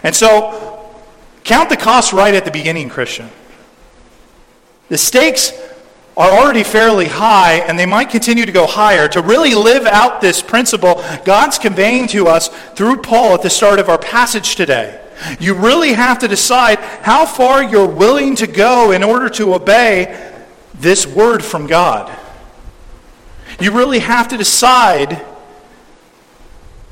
And 0.03 0.15
so, 0.15 0.91
count 1.43 1.70
the 1.70 1.77
cost 1.77 2.12
right 2.12 2.34
at 2.34 2.46
the 2.46 2.51
beginning, 2.51 2.89
Christian. 2.89 3.29
The 4.89 4.98
stakes 4.98 5.53
are 6.17 6.31
already 6.31 6.63
fairly 6.63 7.05
high, 7.05 7.60
and 7.60 7.79
they 7.79 7.86
might 7.86 8.10
continue 8.10 8.46
to 8.46 8.51
go 8.51 8.67
higher. 8.67 9.08
To 9.10 9.22
really 9.22 9.55
live 9.55 9.86
out 9.86 10.22
this 10.22 10.41
principle, 10.41 11.03
God's 11.24 11.58
conveying 11.58 12.08
to 12.08 12.27
us 12.27 12.50
through 12.75 12.98
Paul 12.98 13.34
at 13.34 13.41
the 13.41 13.50
start 13.50 13.79
of 13.79 13.89
our 13.89 13.98
passage 13.98 14.55
today. 14.55 15.00
You 15.40 15.54
really 15.54 15.94
have 15.94 16.20
to 16.20 16.28
decide 16.28 16.80
how 16.80 17.25
far 17.25 17.63
you're 17.63 17.88
willing 17.88 18.36
to 18.38 18.48
go 18.48 18.92
in 18.92 19.04
order 19.04 19.30
to 19.30 19.54
obey 19.54 20.32
this 20.74 21.06
word 21.06 21.44
from 21.44 21.68
God. 21.68 22.18
You 23.60 23.72
really 23.72 24.00
have 24.00 24.28
to 24.30 24.38
decide 24.38 25.24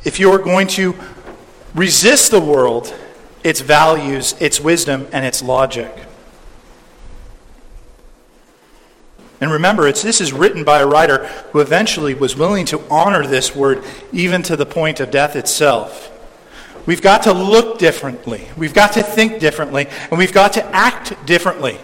if 0.03 0.19
you're 0.19 0.37
going 0.37 0.67
to 0.67 0.95
resist 1.73 2.31
the 2.31 2.39
world, 2.39 2.93
its 3.43 3.61
values, 3.61 4.35
its 4.39 4.59
wisdom, 4.59 5.07
and 5.11 5.25
its 5.25 5.41
logic. 5.41 5.91
And 9.41 9.51
remember, 9.51 9.87
it's, 9.87 10.01
this 10.01 10.19
is 10.19 10.33
written 10.33 10.63
by 10.63 10.79
a 10.79 10.87
writer 10.87 11.25
who 11.51 11.59
eventually 11.59 12.13
was 12.13 12.35
willing 12.35 12.65
to 12.67 12.81
honor 12.89 13.25
this 13.25 13.55
word 13.55 13.83
even 14.11 14.43
to 14.43 14.55
the 14.55 14.65
point 14.65 14.99
of 14.99 15.11
death 15.11 15.35
itself. 15.35 16.11
We've 16.89 17.03
got 17.03 17.21
to 17.25 17.33
look 17.33 17.77
differently. 17.77 18.47
We've 18.57 18.73
got 18.73 18.93
to 18.93 19.03
think 19.03 19.39
differently. 19.39 19.87
And 20.09 20.17
we've 20.17 20.33
got 20.33 20.53
to 20.53 20.65
act 20.75 21.23
differently. 21.27 21.77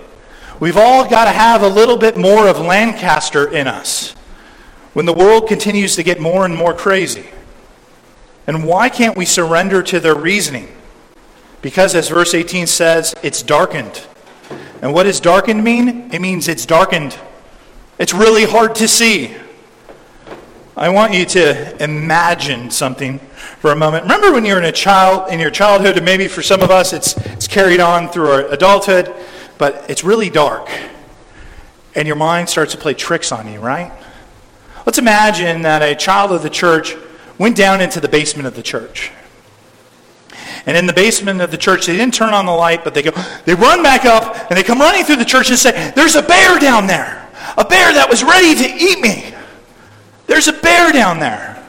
We've 0.60 0.78
all 0.78 1.08
got 1.08 1.26
to 1.26 1.32
have 1.32 1.62
a 1.62 1.68
little 1.68 1.96
bit 1.96 2.18
more 2.18 2.48
of 2.48 2.58
Lancaster 2.58 3.48
in 3.48 3.68
us 3.68 4.14
when 4.94 5.06
the 5.06 5.14
world 5.14 5.48
continues 5.48 5.96
to 5.98 6.02
get 6.02 6.20
more 6.20 6.44
and 6.44 6.56
more 6.56 6.74
crazy. 6.74 7.28
And 8.48 8.66
why 8.66 8.90
can't 8.90 9.16
we 9.16 9.26
surrender 9.26 9.84
to 9.84 10.00
their 10.00 10.16
reasoning? 10.16 10.70
Because, 11.62 11.94
as 11.94 12.10
verse 12.10 12.34
18 12.34 12.66
says, 12.66 13.14
it's 13.22 13.44
darkened. 13.44 14.08
And 14.82 14.92
what 14.92 15.04
does 15.04 15.20
darkened 15.20 15.64
mean? 15.64 16.12
It 16.16 16.20
means 16.20 16.48
it's 16.48 16.66
darkened. 16.66 17.16
It's 18.00 18.16
really 18.16 18.46
hard 18.46 18.74
to 18.74 18.88
see. 18.88 19.36
I 20.78 20.90
want 20.90 21.14
you 21.14 21.24
to 21.26 21.82
imagine 21.82 22.70
something 22.70 23.20
for 23.60 23.72
a 23.72 23.76
moment. 23.78 24.04
Remember 24.04 24.34
when 24.34 24.44
you 24.44 24.54
were 24.56 24.60
in 24.60 24.66
a 24.66 24.74
child 24.74 25.32
in 25.32 25.40
your 25.40 25.50
childhood, 25.50 25.96
and 25.96 26.04
maybe 26.04 26.28
for 26.28 26.42
some 26.42 26.62
of 26.62 26.70
us 26.70 26.92
it's 26.92 27.16
it's 27.28 27.48
carried 27.48 27.80
on 27.80 28.10
through 28.10 28.30
our 28.30 28.42
adulthood, 28.48 29.14
but 29.58 29.90
it's 29.90 30.04
really 30.04 30.30
dark. 30.30 30.70
And 31.96 32.06
your 32.06 32.18
mind 32.18 32.50
starts 32.50 32.74
to 32.74 32.78
play 32.78 32.94
tricks 32.94 33.32
on 33.32 33.48
you, 33.48 33.60
right? 33.62 33.90
Let's 34.86 34.98
imagine 34.98 35.62
that 35.62 35.82
a 35.82 35.96
child 35.96 36.34
of 36.34 36.44
the 36.44 36.50
church 36.50 36.94
went 37.38 37.56
down 37.56 37.80
into 37.80 38.02
the 38.02 38.10
basement 38.10 38.46
of 38.46 38.56
the 38.58 38.64
church. 38.64 39.12
And 40.66 40.76
in 40.76 40.88
the 40.88 40.94
basement 40.94 41.40
of 41.40 41.52
the 41.52 41.58
church, 41.58 41.86
they 41.86 41.96
didn't 41.96 42.14
turn 42.14 42.34
on 42.34 42.46
the 42.46 42.52
light, 42.52 42.84
but 42.84 42.94
they 42.94 43.02
go, 43.02 43.12
they 43.46 43.56
run 43.56 43.82
back 43.82 44.04
up 44.04 44.52
and 44.52 44.58
they 44.58 44.64
come 44.64 44.80
running 44.80 45.06
through 45.06 45.18
the 45.18 45.26
church 45.26 45.50
and 45.50 45.58
say, 45.58 45.94
There's 45.96 46.16
a 46.16 46.22
bear 46.22 46.60
down 46.60 46.86
there. 46.86 47.30
A 47.58 47.64
bear 47.64 47.94
that 47.94 48.10
was 48.10 48.26
ready 48.26 48.56
to 48.56 48.84
eat 48.84 49.00
me. 49.00 49.34
There's 50.28 50.48
a 50.48 50.54
bear 50.54 50.92
down 50.92 51.20
there. 51.20 51.64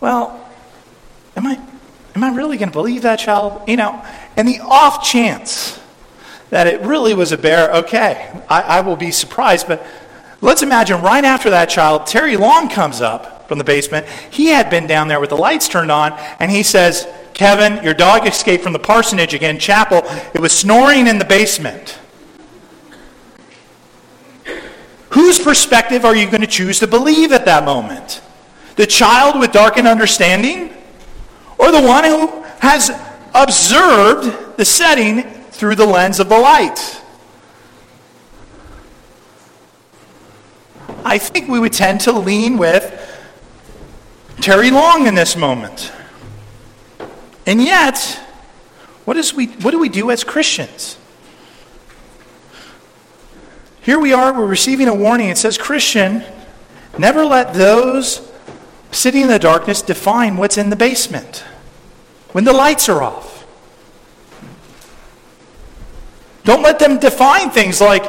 Well, 0.00 0.48
am 1.36 1.46
I, 1.46 1.58
am 2.14 2.24
I 2.24 2.34
really 2.34 2.56
going 2.56 2.68
to 2.68 2.72
believe 2.72 3.02
that 3.02 3.18
child? 3.18 3.62
You 3.68 3.76
know, 3.76 4.04
and 4.36 4.46
the 4.46 4.60
off 4.60 5.02
chance 5.02 5.80
that 6.50 6.66
it 6.66 6.80
really 6.82 7.14
was 7.14 7.32
a 7.32 7.38
bear, 7.38 7.72
okay, 7.72 8.42
I, 8.48 8.62
I 8.62 8.80
will 8.80 8.96
be 8.96 9.10
surprised. 9.10 9.66
But 9.66 9.84
let's 10.40 10.62
imagine 10.62 11.02
right 11.02 11.24
after 11.24 11.50
that 11.50 11.68
child, 11.68 12.06
Terry 12.06 12.36
Long 12.36 12.68
comes 12.68 13.00
up 13.00 13.48
from 13.48 13.58
the 13.58 13.64
basement. 13.64 14.06
He 14.30 14.46
had 14.46 14.70
been 14.70 14.86
down 14.86 15.08
there 15.08 15.20
with 15.20 15.30
the 15.30 15.36
lights 15.36 15.68
turned 15.68 15.90
on, 15.90 16.12
and 16.38 16.50
he 16.50 16.62
says, 16.62 17.06
Kevin, 17.34 17.82
your 17.84 17.94
dog 17.94 18.26
escaped 18.26 18.62
from 18.62 18.72
the 18.72 18.78
parsonage 18.78 19.34
again, 19.34 19.58
chapel. 19.58 20.02
It 20.34 20.40
was 20.40 20.52
snoring 20.52 21.06
in 21.06 21.18
the 21.18 21.24
basement. 21.24 21.97
Whose 25.10 25.38
perspective 25.38 26.04
are 26.04 26.14
you 26.14 26.26
going 26.26 26.42
to 26.42 26.46
choose 26.46 26.78
to 26.80 26.86
believe 26.86 27.32
at 27.32 27.44
that 27.46 27.64
moment? 27.64 28.20
The 28.76 28.86
child 28.86 29.38
with 29.38 29.52
darkened 29.52 29.88
understanding? 29.88 30.74
Or 31.58 31.72
the 31.72 31.82
one 31.82 32.04
who 32.04 32.42
has 32.60 32.90
observed 33.34 34.56
the 34.56 34.64
setting 34.64 35.22
through 35.50 35.74
the 35.76 35.86
lens 35.86 36.20
of 36.20 36.28
the 36.28 36.38
light? 36.38 37.02
I 41.04 41.18
think 41.18 41.48
we 41.48 41.58
would 41.58 41.72
tend 41.72 42.02
to 42.02 42.12
lean 42.12 42.58
with 42.58 42.84
Terry 44.40 44.70
Long 44.70 45.06
in 45.06 45.14
this 45.14 45.36
moment. 45.36 45.90
And 47.46 47.62
yet, 47.62 47.98
what, 49.06 49.16
is 49.16 49.32
we, 49.32 49.46
what 49.46 49.70
do 49.70 49.78
we 49.78 49.88
do 49.88 50.10
as 50.10 50.22
Christians? 50.22 50.98
Here 53.80 53.98
we 53.98 54.12
are, 54.12 54.32
we're 54.32 54.46
receiving 54.46 54.88
a 54.88 54.94
warning. 54.94 55.28
It 55.28 55.38
says, 55.38 55.56
Christian, 55.56 56.22
never 56.98 57.24
let 57.24 57.54
those 57.54 58.30
sitting 58.90 59.22
in 59.22 59.28
the 59.28 59.38
darkness 59.38 59.82
define 59.82 60.36
what's 60.36 60.58
in 60.58 60.70
the 60.70 60.76
basement 60.76 61.44
when 62.32 62.44
the 62.44 62.52
lights 62.52 62.88
are 62.88 63.02
off. 63.02 63.46
Don't 66.44 66.62
let 66.62 66.78
them 66.78 66.98
define 66.98 67.50
things 67.50 67.80
like 67.80 68.04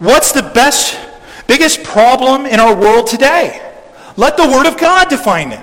what's 0.00 0.32
the 0.32 0.42
best, 0.42 0.98
biggest 1.46 1.82
problem 1.84 2.44
in 2.46 2.58
our 2.58 2.74
world 2.74 3.06
today. 3.06 3.60
Let 4.16 4.36
the 4.36 4.46
Word 4.46 4.66
of 4.66 4.78
God 4.78 5.08
define 5.08 5.52
it. 5.52 5.60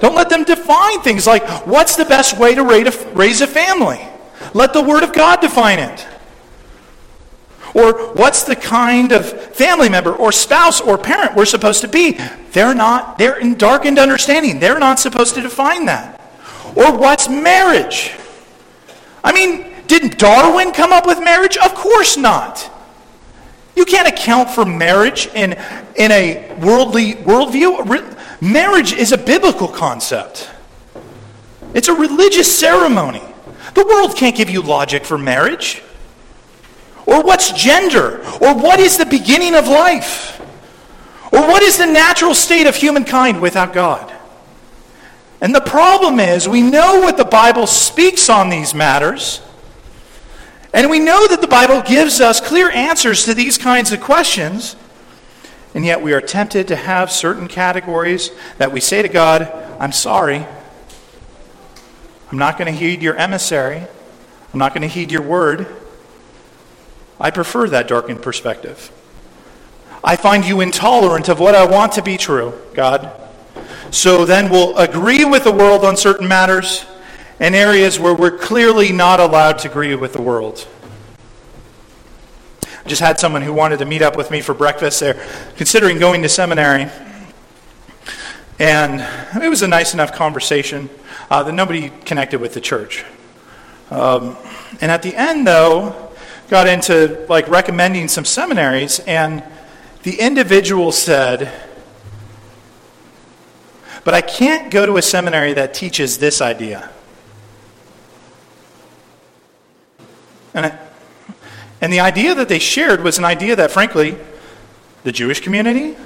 Don't 0.00 0.14
let 0.14 0.28
them 0.28 0.44
define 0.44 1.00
things 1.00 1.26
like 1.26 1.66
what's 1.66 1.96
the 1.96 2.04
best 2.04 2.38
way 2.38 2.54
to 2.54 2.62
raise 2.62 3.40
a 3.40 3.46
family. 3.46 4.00
Let 4.54 4.72
the 4.72 4.82
Word 4.82 5.02
of 5.02 5.12
God 5.12 5.40
define 5.40 5.78
it. 5.78 6.06
Or 7.74 8.14
what's 8.14 8.44
the 8.44 8.56
kind 8.56 9.12
of 9.12 9.30
family 9.54 9.88
member 9.88 10.12
or 10.12 10.32
spouse 10.32 10.80
or 10.80 10.96
parent 10.96 11.36
we're 11.36 11.44
supposed 11.44 11.80
to 11.82 11.88
be? 11.88 12.18
They're 12.52 12.74
not, 12.74 13.18
they're 13.18 13.38
in 13.38 13.56
darkened 13.56 13.98
understanding. 13.98 14.58
They're 14.58 14.78
not 14.78 14.98
supposed 14.98 15.34
to 15.34 15.40
define 15.40 15.86
that. 15.86 16.20
Or 16.74 16.96
what's 16.96 17.28
marriage? 17.28 18.12
I 19.22 19.32
mean, 19.32 19.66
didn't 19.86 20.18
Darwin 20.18 20.72
come 20.72 20.92
up 20.92 21.06
with 21.06 21.18
marriage? 21.18 21.56
Of 21.56 21.74
course 21.74 22.16
not. 22.16 22.70
You 23.74 23.84
can't 23.84 24.08
account 24.08 24.50
for 24.50 24.64
marriage 24.64 25.28
in, 25.34 25.52
in 25.96 26.10
a 26.10 26.54
worldly 26.60 27.14
worldview. 27.14 28.16
Marriage 28.40 28.92
is 28.92 29.12
a 29.12 29.18
biblical 29.18 29.68
concept. 29.68 30.50
It's 31.74 31.88
a 31.88 31.94
religious 31.94 32.58
ceremony. 32.58 33.22
The 33.74 33.84
world 33.84 34.16
can't 34.16 34.34
give 34.34 34.50
you 34.50 34.62
logic 34.62 35.04
for 35.04 35.18
marriage. 35.18 35.82
Or 37.08 37.22
what's 37.22 37.52
gender? 37.52 38.18
Or 38.42 38.54
what 38.54 38.80
is 38.80 38.98
the 38.98 39.06
beginning 39.06 39.54
of 39.54 39.66
life? 39.66 40.38
Or 41.32 41.40
what 41.40 41.62
is 41.62 41.78
the 41.78 41.86
natural 41.86 42.34
state 42.34 42.66
of 42.66 42.76
humankind 42.76 43.40
without 43.40 43.72
God? 43.72 44.12
And 45.40 45.54
the 45.54 45.62
problem 45.62 46.20
is, 46.20 46.46
we 46.46 46.60
know 46.60 47.00
what 47.00 47.16
the 47.16 47.24
Bible 47.24 47.66
speaks 47.66 48.28
on 48.28 48.50
these 48.50 48.74
matters, 48.74 49.40
and 50.74 50.90
we 50.90 50.98
know 50.98 51.26
that 51.28 51.40
the 51.40 51.48
Bible 51.48 51.80
gives 51.80 52.20
us 52.20 52.40
clear 52.40 52.70
answers 52.70 53.24
to 53.24 53.32
these 53.32 53.56
kinds 53.56 53.90
of 53.90 54.00
questions, 54.00 54.76
and 55.74 55.86
yet 55.86 56.02
we 56.02 56.12
are 56.12 56.20
tempted 56.20 56.68
to 56.68 56.76
have 56.76 57.10
certain 57.10 57.48
categories 57.48 58.30
that 58.58 58.70
we 58.70 58.80
say 58.80 59.00
to 59.00 59.08
God, 59.08 59.42
I'm 59.80 59.92
sorry. 59.92 60.44
I'm 62.30 62.38
not 62.38 62.58
going 62.58 62.70
to 62.70 62.78
heed 62.78 63.00
your 63.00 63.16
emissary. 63.16 63.86
I'm 64.52 64.58
not 64.58 64.74
going 64.74 64.82
to 64.82 64.88
heed 64.88 65.10
your 65.10 65.22
word. 65.22 65.66
I 67.20 67.30
prefer 67.30 67.68
that 67.68 67.88
darkened 67.88 68.22
perspective. 68.22 68.92
I 70.04 70.16
find 70.16 70.44
you 70.44 70.60
intolerant 70.60 71.28
of 71.28 71.40
what 71.40 71.54
I 71.54 71.66
want 71.66 71.92
to 71.92 72.02
be 72.02 72.16
true, 72.16 72.54
God. 72.74 73.10
So 73.90 74.24
then 74.24 74.50
we'll 74.50 74.76
agree 74.78 75.24
with 75.24 75.44
the 75.44 75.52
world 75.52 75.84
on 75.84 75.96
certain 75.96 76.28
matters 76.28 76.86
and 77.40 77.54
areas 77.54 77.98
where 77.98 78.14
we're 78.14 78.36
clearly 78.36 78.92
not 78.92 79.20
allowed 79.20 79.58
to 79.60 79.70
agree 79.70 79.94
with 79.94 80.12
the 80.12 80.22
world. 80.22 80.66
I 82.62 82.88
just 82.88 83.00
had 83.00 83.18
someone 83.18 83.42
who 83.42 83.52
wanted 83.52 83.80
to 83.80 83.84
meet 83.84 84.02
up 84.02 84.16
with 84.16 84.30
me 84.30 84.40
for 84.40 84.54
breakfast. 84.54 85.00
They're 85.00 85.20
considering 85.56 85.98
going 85.98 86.22
to 86.22 86.28
seminary. 86.28 86.88
And 88.58 89.00
it 89.42 89.48
was 89.48 89.62
a 89.62 89.68
nice 89.68 89.94
enough 89.94 90.12
conversation 90.12 90.90
uh, 91.30 91.42
that 91.42 91.52
nobody 91.52 91.90
connected 92.04 92.40
with 92.40 92.54
the 92.54 92.60
church. 92.60 93.04
Um, 93.90 94.36
and 94.80 94.90
at 94.90 95.02
the 95.02 95.14
end, 95.14 95.46
though, 95.46 96.07
got 96.48 96.66
into 96.66 97.26
like 97.28 97.48
recommending 97.48 98.08
some 98.08 98.24
seminaries, 98.24 99.00
and 99.00 99.42
the 100.02 100.18
individual 100.18 100.92
said, 100.92 101.52
But 104.04 104.14
I 104.14 104.20
can't 104.20 104.70
go 104.70 104.86
to 104.86 104.96
a 104.96 105.02
seminary 105.02 105.52
that 105.54 105.74
teaches 105.74 106.18
this 106.18 106.40
idea. 106.40 106.90
And, 110.54 110.66
I, 110.66 110.78
and 111.80 111.92
the 111.92 112.00
idea 112.00 112.34
that 112.34 112.48
they 112.48 112.58
shared 112.58 113.04
was 113.04 113.18
an 113.18 113.24
idea 113.24 113.54
that, 113.56 113.70
frankly, 113.70 114.16
the 115.04 115.12
Jewish 115.12 115.40
community, 115.40 115.96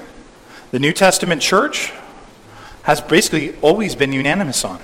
the 0.73 0.79
New 0.79 0.93
Testament 0.93 1.41
church, 1.41 1.93
has 2.83 3.01
basically 3.01 3.55
always 3.61 3.95
been 3.95 4.13
unanimous 4.13 4.65
on. 4.65 4.81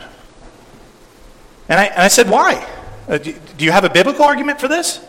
And 1.69 1.81
I, 1.81 1.85
and 1.87 2.03
I 2.03 2.09
said, 2.09 2.31
Why? 2.31 2.67
Uh, 3.09 3.19
do, 3.19 3.35
do 3.57 3.65
you 3.65 3.73
have 3.73 3.85
a 3.85 3.91
biblical 3.91 4.25
argument 4.25 4.61
for 4.61 4.69
this? 4.69 5.05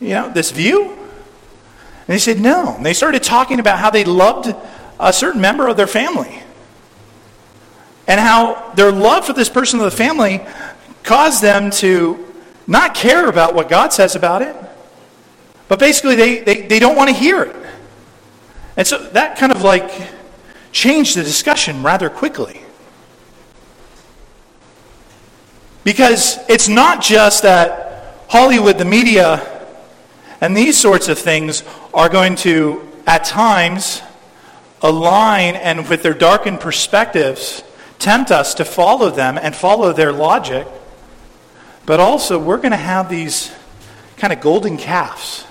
You 0.00 0.10
know, 0.10 0.32
this 0.32 0.50
view? 0.50 0.90
And 0.90 2.06
they 2.06 2.18
said, 2.18 2.40
no. 2.40 2.74
And 2.76 2.84
they 2.84 2.92
started 2.92 3.22
talking 3.22 3.60
about 3.60 3.78
how 3.78 3.90
they 3.90 4.04
loved 4.04 4.54
a 5.00 5.12
certain 5.12 5.40
member 5.40 5.68
of 5.68 5.76
their 5.76 5.86
family. 5.86 6.42
And 8.06 8.20
how 8.20 8.72
their 8.74 8.92
love 8.92 9.26
for 9.26 9.32
this 9.32 9.48
person 9.48 9.78
of 9.80 9.84
the 9.84 9.96
family 9.96 10.44
caused 11.02 11.42
them 11.42 11.70
to 11.70 12.26
not 12.66 12.94
care 12.94 13.28
about 13.28 13.54
what 13.54 13.68
God 13.68 13.92
says 13.92 14.16
about 14.16 14.42
it. 14.42 14.54
But 15.68 15.78
basically, 15.78 16.14
they, 16.14 16.40
they, 16.40 16.62
they 16.62 16.78
don't 16.78 16.96
want 16.96 17.08
to 17.08 17.16
hear 17.16 17.42
it. 17.42 17.56
And 18.76 18.86
so 18.86 18.98
that 19.10 19.38
kind 19.38 19.52
of 19.52 19.62
like 19.62 19.90
changed 20.72 21.16
the 21.16 21.22
discussion 21.22 21.82
rather 21.82 22.10
quickly. 22.10 22.60
Because 25.84 26.38
it's 26.48 26.68
not 26.68 27.02
just 27.02 27.42
that 27.42 28.16
Hollywood, 28.28 28.78
the 28.78 28.84
media, 28.84 29.53
and 30.44 30.54
these 30.54 30.76
sorts 30.76 31.08
of 31.08 31.18
things 31.18 31.64
are 31.94 32.10
going 32.10 32.36
to, 32.36 32.86
at 33.06 33.24
times, 33.24 34.02
align 34.82 35.54
and 35.54 35.88
with 35.88 36.02
their 36.02 36.12
darkened 36.12 36.60
perspectives, 36.60 37.64
tempt 37.98 38.30
us 38.30 38.52
to 38.52 38.64
follow 38.66 39.08
them 39.08 39.38
and 39.40 39.56
follow 39.56 39.94
their 39.94 40.12
logic. 40.12 40.66
But 41.86 41.98
also, 41.98 42.38
we're 42.38 42.58
going 42.58 42.72
to 42.72 42.76
have 42.76 43.08
these 43.08 43.54
kind 44.18 44.34
of 44.34 44.42
golden 44.42 44.76
calves 44.76 45.46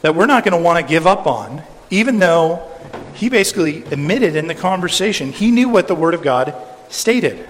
that 0.00 0.14
we're 0.14 0.24
not 0.24 0.42
going 0.42 0.56
to 0.56 0.64
want 0.64 0.82
to 0.82 0.90
give 0.90 1.06
up 1.06 1.26
on, 1.26 1.62
even 1.90 2.18
though 2.18 2.66
he 3.12 3.28
basically 3.28 3.84
admitted 3.84 4.36
in 4.36 4.46
the 4.46 4.54
conversation 4.54 5.32
he 5.32 5.50
knew 5.50 5.68
what 5.68 5.86
the 5.86 5.94
Word 5.94 6.14
of 6.14 6.22
God 6.22 6.54
stated. 6.88 7.46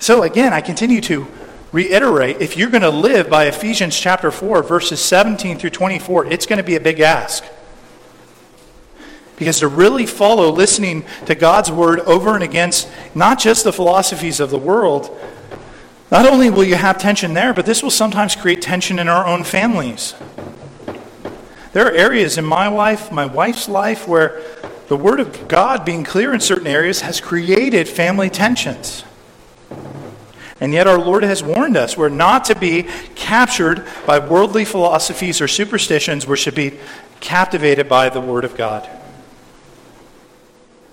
So 0.00 0.24
again, 0.24 0.52
I 0.52 0.62
continue 0.62 1.00
to 1.02 1.28
reiterate 1.72 2.40
if 2.40 2.56
you're 2.56 2.70
going 2.70 2.82
to 2.82 2.90
live 2.90 3.28
by 3.28 3.44
Ephesians 3.44 3.98
chapter 3.98 4.30
4, 4.30 4.62
verses 4.62 5.00
17 5.00 5.58
through 5.58 5.70
24, 5.70 6.26
it's 6.26 6.46
going 6.46 6.58
to 6.58 6.64
be 6.64 6.76
a 6.76 6.80
big 6.80 7.00
ask. 7.00 7.44
Because 9.36 9.60
to 9.60 9.68
really 9.68 10.06
follow 10.06 10.50
listening 10.50 11.04
to 11.26 11.34
God's 11.34 11.70
word 11.70 12.00
over 12.00 12.34
and 12.34 12.42
against 12.42 12.88
not 13.14 13.38
just 13.38 13.64
the 13.64 13.72
philosophies 13.72 14.40
of 14.40 14.50
the 14.50 14.58
world, 14.58 15.14
not 16.10 16.26
only 16.26 16.50
will 16.50 16.64
you 16.64 16.76
have 16.76 16.98
tension 16.98 17.34
there, 17.34 17.52
but 17.52 17.66
this 17.66 17.82
will 17.82 17.90
sometimes 17.90 18.36
create 18.36 18.62
tension 18.62 18.98
in 18.98 19.08
our 19.08 19.26
own 19.26 19.44
families. 19.44 20.14
There 21.72 21.86
are 21.86 21.92
areas 21.92 22.38
in 22.38 22.44
my 22.44 22.68
life, 22.68 23.12
my 23.12 23.26
wife's 23.26 23.68
life, 23.68 24.08
where 24.08 24.40
the 24.88 24.96
Word 24.96 25.20
of 25.20 25.48
God 25.48 25.84
being 25.84 26.04
clear 26.04 26.32
in 26.32 26.40
certain 26.40 26.66
areas 26.68 27.00
has 27.02 27.20
created 27.20 27.88
family 27.88 28.30
tensions. 28.30 29.04
And 30.60 30.72
yet, 30.72 30.86
our 30.86 30.98
Lord 30.98 31.22
has 31.22 31.42
warned 31.42 31.76
us 31.76 31.96
we're 31.96 32.08
not 32.08 32.46
to 32.46 32.54
be 32.54 32.84
captured 33.14 33.86
by 34.06 34.18
worldly 34.18 34.64
philosophies 34.64 35.40
or 35.40 35.48
superstitions. 35.48 36.26
We 36.26 36.36
should 36.36 36.54
be 36.54 36.78
captivated 37.20 37.88
by 37.88 38.08
the 38.08 38.20
Word 38.20 38.44
of 38.44 38.56
God. 38.56 38.88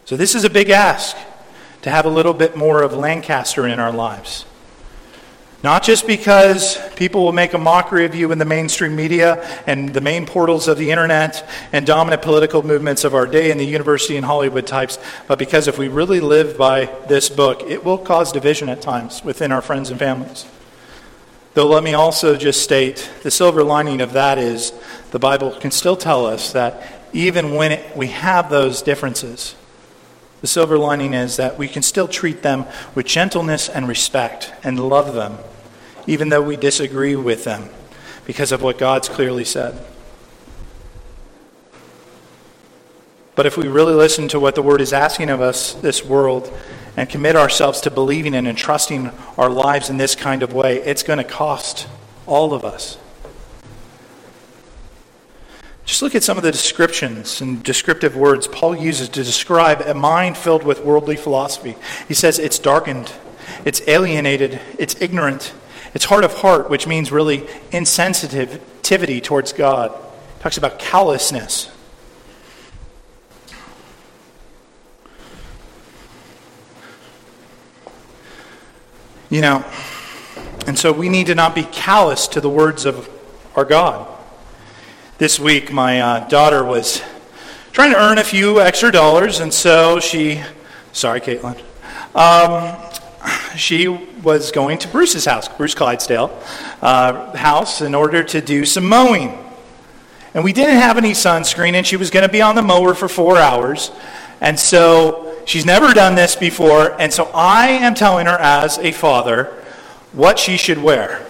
So, 0.05 0.17
this 0.17 0.35
is 0.35 0.43
a 0.43 0.49
big 0.49 0.69
ask 0.69 1.15
to 1.83 1.89
have 1.89 2.05
a 2.05 2.09
little 2.09 2.33
bit 2.33 2.57
more 2.57 2.81
of 2.81 2.93
Lancaster 2.93 3.65
in 3.67 3.79
our 3.79 3.91
lives. 3.91 4.45
Not 5.63 5.81
just 5.81 6.05
because 6.05 6.77
people 6.97 7.23
will 7.23 7.31
make 7.31 7.53
a 7.53 7.57
mockery 7.57 8.03
of 8.03 8.13
you 8.13 8.33
in 8.33 8.37
the 8.37 8.43
mainstream 8.43 8.97
media 8.97 9.41
and 9.65 9.93
the 9.93 10.01
main 10.01 10.25
portals 10.25 10.67
of 10.67 10.77
the 10.77 10.91
internet 10.91 11.47
and 11.71 11.85
dominant 11.85 12.21
political 12.21 12.63
movements 12.63 13.05
of 13.05 13.15
our 13.15 13.25
day 13.25 13.49
and 13.49 13.57
the 13.57 13.65
university 13.65 14.17
and 14.17 14.25
Hollywood 14.25 14.67
types, 14.67 14.99
but 15.25 15.39
because 15.39 15.69
if 15.69 15.77
we 15.77 15.87
really 15.87 16.19
live 16.19 16.57
by 16.57 16.89
this 17.07 17.29
book, 17.29 17.63
it 17.63 17.85
will 17.85 17.97
cause 17.97 18.33
division 18.33 18.67
at 18.67 18.81
times 18.81 19.23
within 19.23 19.53
our 19.53 19.61
friends 19.61 19.89
and 19.89 19.97
families. 19.97 20.45
Though 21.53 21.67
let 21.67 21.83
me 21.83 21.93
also 21.93 22.35
just 22.35 22.61
state 22.61 23.09
the 23.21 23.31
silver 23.31 23.63
lining 23.63 24.01
of 24.01 24.11
that 24.13 24.37
is 24.37 24.73
the 25.11 25.19
Bible 25.19 25.51
can 25.51 25.71
still 25.71 25.95
tell 25.95 26.25
us 26.25 26.51
that 26.51 27.07
even 27.13 27.55
when 27.55 27.71
it, 27.71 27.95
we 27.95 28.07
have 28.07 28.49
those 28.49 28.81
differences, 28.81 29.55
the 30.43 30.47
silver 30.47 30.77
lining 30.77 31.15
is 31.15 31.37
that 31.37 31.57
we 31.57 31.67
can 31.67 31.81
still 31.81 32.07
treat 32.07 32.43
them 32.43 32.65
with 32.93 33.07
gentleness 33.07 33.67
and 33.67 33.87
respect 33.87 34.53
and 34.63 34.79
love 34.79 35.15
them 35.15 35.39
even 36.07 36.29
though 36.29 36.41
we 36.41 36.55
disagree 36.55 37.15
with 37.15 37.43
them, 37.43 37.69
because 38.25 38.51
of 38.51 38.61
what 38.61 38.77
God's 38.77 39.09
clearly 39.09 39.45
said. 39.45 39.79
But 43.35 43.45
if 43.45 43.57
we 43.57 43.67
really 43.67 43.93
listen 43.93 44.27
to 44.29 44.39
what 44.39 44.55
the 44.55 44.61
Word 44.61 44.79
is 44.79 44.93
asking 44.93 45.29
of 45.29 45.41
us, 45.41 45.73
this 45.73 46.05
world, 46.05 46.53
and 46.95 47.09
commit 47.09 47.35
ourselves 47.35 47.81
to 47.81 47.91
believing 47.91 48.35
and 48.35 48.47
entrusting 48.47 49.09
our 49.37 49.49
lives 49.49 49.89
in 49.89 49.97
this 49.97 50.13
kind 50.13 50.43
of 50.43 50.53
way, 50.53 50.77
it's 50.77 51.01
going 51.01 51.17
to 51.17 51.23
cost 51.23 51.87
all 52.27 52.53
of 52.53 52.63
us. 52.63 52.97
Just 55.85 56.01
look 56.01 56.15
at 56.15 56.23
some 56.23 56.37
of 56.37 56.43
the 56.43 56.51
descriptions 56.51 57.41
and 57.41 57.61
descriptive 57.61 58.15
words 58.15 58.47
Paul 58.47 58.75
uses 58.75 59.09
to 59.09 59.23
describe 59.23 59.81
a 59.81 59.93
mind 59.93 60.37
filled 60.37 60.63
with 60.63 60.83
worldly 60.83 61.17
philosophy. 61.17 61.75
He 62.07 62.13
says 62.13 62.39
it's 62.39 62.57
darkened, 62.57 63.11
it's 63.65 63.85
alienated, 63.87 64.61
it's 64.79 64.99
ignorant, 65.01 65.53
it's 65.93 66.05
hard 66.05 66.23
of 66.23 66.35
heart, 66.35 66.69
which 66.69 66.87
means 66.87 67.11
really 67.11 67.39
insensitivity 67.71 69.21
towards 69.21 69.51
God. 69.51 69.91
It 69.91 70.41
talks 70.41 70.57
about 70.57 70.79
callousness. 70.79 71.69
You 79.29 79.41
know, 79.41 79.65
and 80.67 80.77
so 80.77 80.91
we 80.91 81.09
need 81.09 81.27
to 81.27 81.35
not 81.35 81.55
be 81.55 81.63
callous 81.63 82.27
to 82.29 82.41
the 82.41 82.49
words 82.49 82.85
of 82.85 83.09
our 83.55 83.65
God. 83.65 84.12
This 85.23 85.39
week, 85.39 85.71
my 85.71 86.01
uh, 86.01 86.27
daughter 86.27 86.65
was 86.65 87.01
trying 87.71 87.91
to 87.91 87.97
earn 87.97 88.17
a 88.17 88.25
few 88.25 88.59
extra 88.59 88.91
dollars, 88.91 89.39
and 89.39 89.53
so 89.53 90.01
she, 90.01 90.43
sorry, 90.91 91.21
Caitlin, 91.21 91.57
um, 92.13 92.75
she 93.55 93.87
was 93.87 94.51
going 94.51 94.79
to 94.79 94.89
Bruce's 94.89 95.23
house, 95.23 95.47
Bruce 95.47 95.75
Clydesdale 95.75 96.37
uh, 96.81 97.37
house, 97.37 97.79
in 97.79 97.95
order 97.95 98.21
to 98.21 98.41
do 98.41 98.65
some 98.65 98.83
mowing. 98.83 99.41
And 100.33 100.43
we 100.43 100.51
didn't 100.51 100.75
have 100.75 100.97
any 100.97 101.11
sunscreen, 101.11 101.75
and 101.75 101.87
she 101.87 101.95
was 101.95 102.09
going 102.09 102.27
to 102.27 102.31
be 102.31 102.41
on 102.41 102.55
the 102.55 102.61
mower 102.61 102.93
for 102.93 103.07
four 103.07 103.37
hours. 103.37 103.91
And 104.41 104.59
so 104.59 105.41
she's 105.45 105.65
never 105.65 105.93
done 105.93 106.15
this 106.15 106.35
before. 106.35 106.99
And 106.99 107.13
so 107.13 107.31
I 107.33 107.69
am 107.69 107.95
telling 107.95 108.25
her 108.25 108.37
as 108.39 108.77
a 108.77 108.91
father 108.91 109.45
what 110.11 110.37
she 110.37 110.57
should 110.57 110.79
wear. 110.79 111.25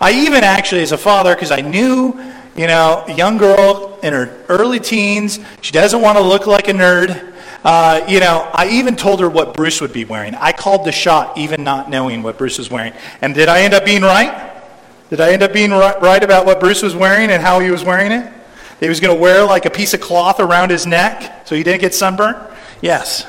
I 0.00 0.12
even 0.12 0.44
actually, 0.44 0.82
as 0.82 0.92
a 0.92 0.98
father, 0.98 1.34
because 1.34 1.50
I 1.50 1.62
knew, 1.62 2.16
you 2.58 2.66
know, 2.66 3.04
young 3.06 3.38
girl 3.38 4.00
in 4.02 4.12
her 4.12 4.44
early 4.48 4.80
teens, 4.80 5.38
she 5.60 5.70
doesn't 5.70 6.00
want 6.00 6.18
to 6.18 6.24
look 6.24 6.48
like 6.48 6.66
a 6.66 6.72
nerd. 6.72 7.32
Uh, 7.62 8.04
you 8.08 8.18
know, 8.18 8.50
I 8.52 8.68
even 8.70 8.96
told 8.96 9.20
her 9.20 9.30
what 9.30 9.54
Bruce 9.54 9.80
would 9.80 9.92
be 9.92 10.04
wearing. 10.04 10.34
I 10.34 10.50
called 10.50 10.84
the 10.84 10.90
shot, 10.90 11.38
even 11.38 11.62
not 11.62 11.88
knowing 11.88 12.20
what 12.24 12.36
Bruce 12.36 12.58
was 12.58 12.68
wearing. 12.68 12.94
And 13.22 13.32
did 13.32 13.48
I 13.48 13.60
end 13.60 13.74
up 13.74 13.84
being 13.84 14.02
right? 14.02 14.60
Did 15.08 15.20
I 15.20 15.30
end 15.30 15.44
up 15.44 15.52
being 15.52 15.70
right 15.70 16.22
about 16.22 16.46
what 16.46 16.58
Bruce 16.58 16.82
was 16.82 16.96
wearing 16.96 17.30
and 17.30 17.40
how 17.40 17.60
he 17.60 17.70
was 17.70 17.84
wearing 17.84 18.10
it? 18.10 18.32
He 18.80 18.88
was 18.88 18.98
going 18.98 19.14
to 19.14 19.20
wear 19.20 19.44
like 19.44 19.64
a 19.64 19.70
piece 19.70 19.94
of 19.94 20.00
cloth 20.00 20.40
around 20.40 20.70
his 20.70 20.84
neck 20.84 21.46
so 21.46 21.54
he 21.54 21.62
didn't 21.62 21.80
get 21.80 21.94
sunburned? 21.94 22.38
Yes. 22.82 23.24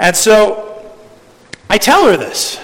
And 0.00 0.16
so 0.16 0.96
I 1.70 1.78
tell 1.78 2.06
her 2.06 2.16
this. 2.16 2.56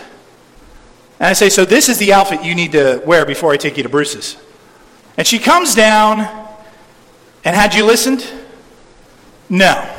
And 1.20 1.28
I 1.28 1.34
say, 1.34 1.48
So 1.48 1.64
this 1.64 1.88
is 1.88 1.98
the 1.98 2.12
outfit 2.12 2.42
you 2.42 2.56
need 2.56 2.72
to 2.72 3.00
wear 3.06 3.24
before 3.24 3.52
I 3.52 3.56
take 3.56 3.76
you 3.76 3.84
to 3.84 3.88
Bruce's. 3.88 4.38
And 5.18 5.26
she 5.26 5.40
comes 5.40 5.74
down, 5.74 6.20
and 7.44 7.56
had 7.56 7.74
you 7.74 7.84
listened? 7.84 8.26
No. 9.48 9.94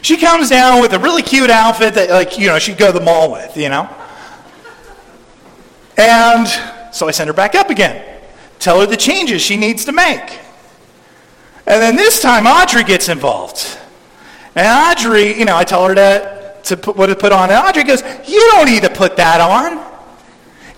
She 0.00 0.16
comes 0.16 0.48
down 0.48 0.80
with 0.80 0.94
a 0.94 0.98
really 0.98 1.20
cute 1.20 1.50
outfit 1.50 1.92
that, 1.94 2.08
like, 2.08 2.38
you 2.38 2.46
know, 2.46 2.58
she'd 2.58 2.78
go 2.78 2.90
to 2.90 2.98
the 2.98 3.04
mall 3.04 3.30
with, 3.30 3.58
you 3.58 3.68
know? 3.68 3.94
And 5.98 6.48
so 6.94 7.06
I 7.06 7.10
send 7.10 7.28
her 7.28 7.34
back 7.34 7.54
up 7.54 7.68
again. 7.68 8.22
Tell 8.58 8.80
her 8.80 8.86
the 8.86 8.96
changes 8.96 9.42
she 9.42 9.58
needs 9.58 9.84
to 9.84 9.92
make. 9.92 10.40
And 11.66 11.82
then 11.82 11.94
this 11.94 12.22
time, 12.22 12.46
Audrey 12.46 12.84
gets 12.84 13.10
involved. 13.10 13.78
And 14.54 14.66
Audrey, 14.66 15.38
you 15.38 15.44
know, 15.44 15.56
I 15.56 15.64
tell 15.64 15.86
her 15.86 15.94
to, 15.94 16.54
to 16.62 16.76
put, 16.78 16.96
what 16.96 17.08
to 17.08 17.16
put 17.16 17.32
on. 17.32 17.50
And 17.50 17.58
Audrey 17.58 17.84
goes, 17.84 18.02
You 18.26 18.40
don't 18.52 18.66
need 18.66 18.82
to 18.82 18.90
put 18.90 19.16
that 19.16 19.42
on. 19.42 19.76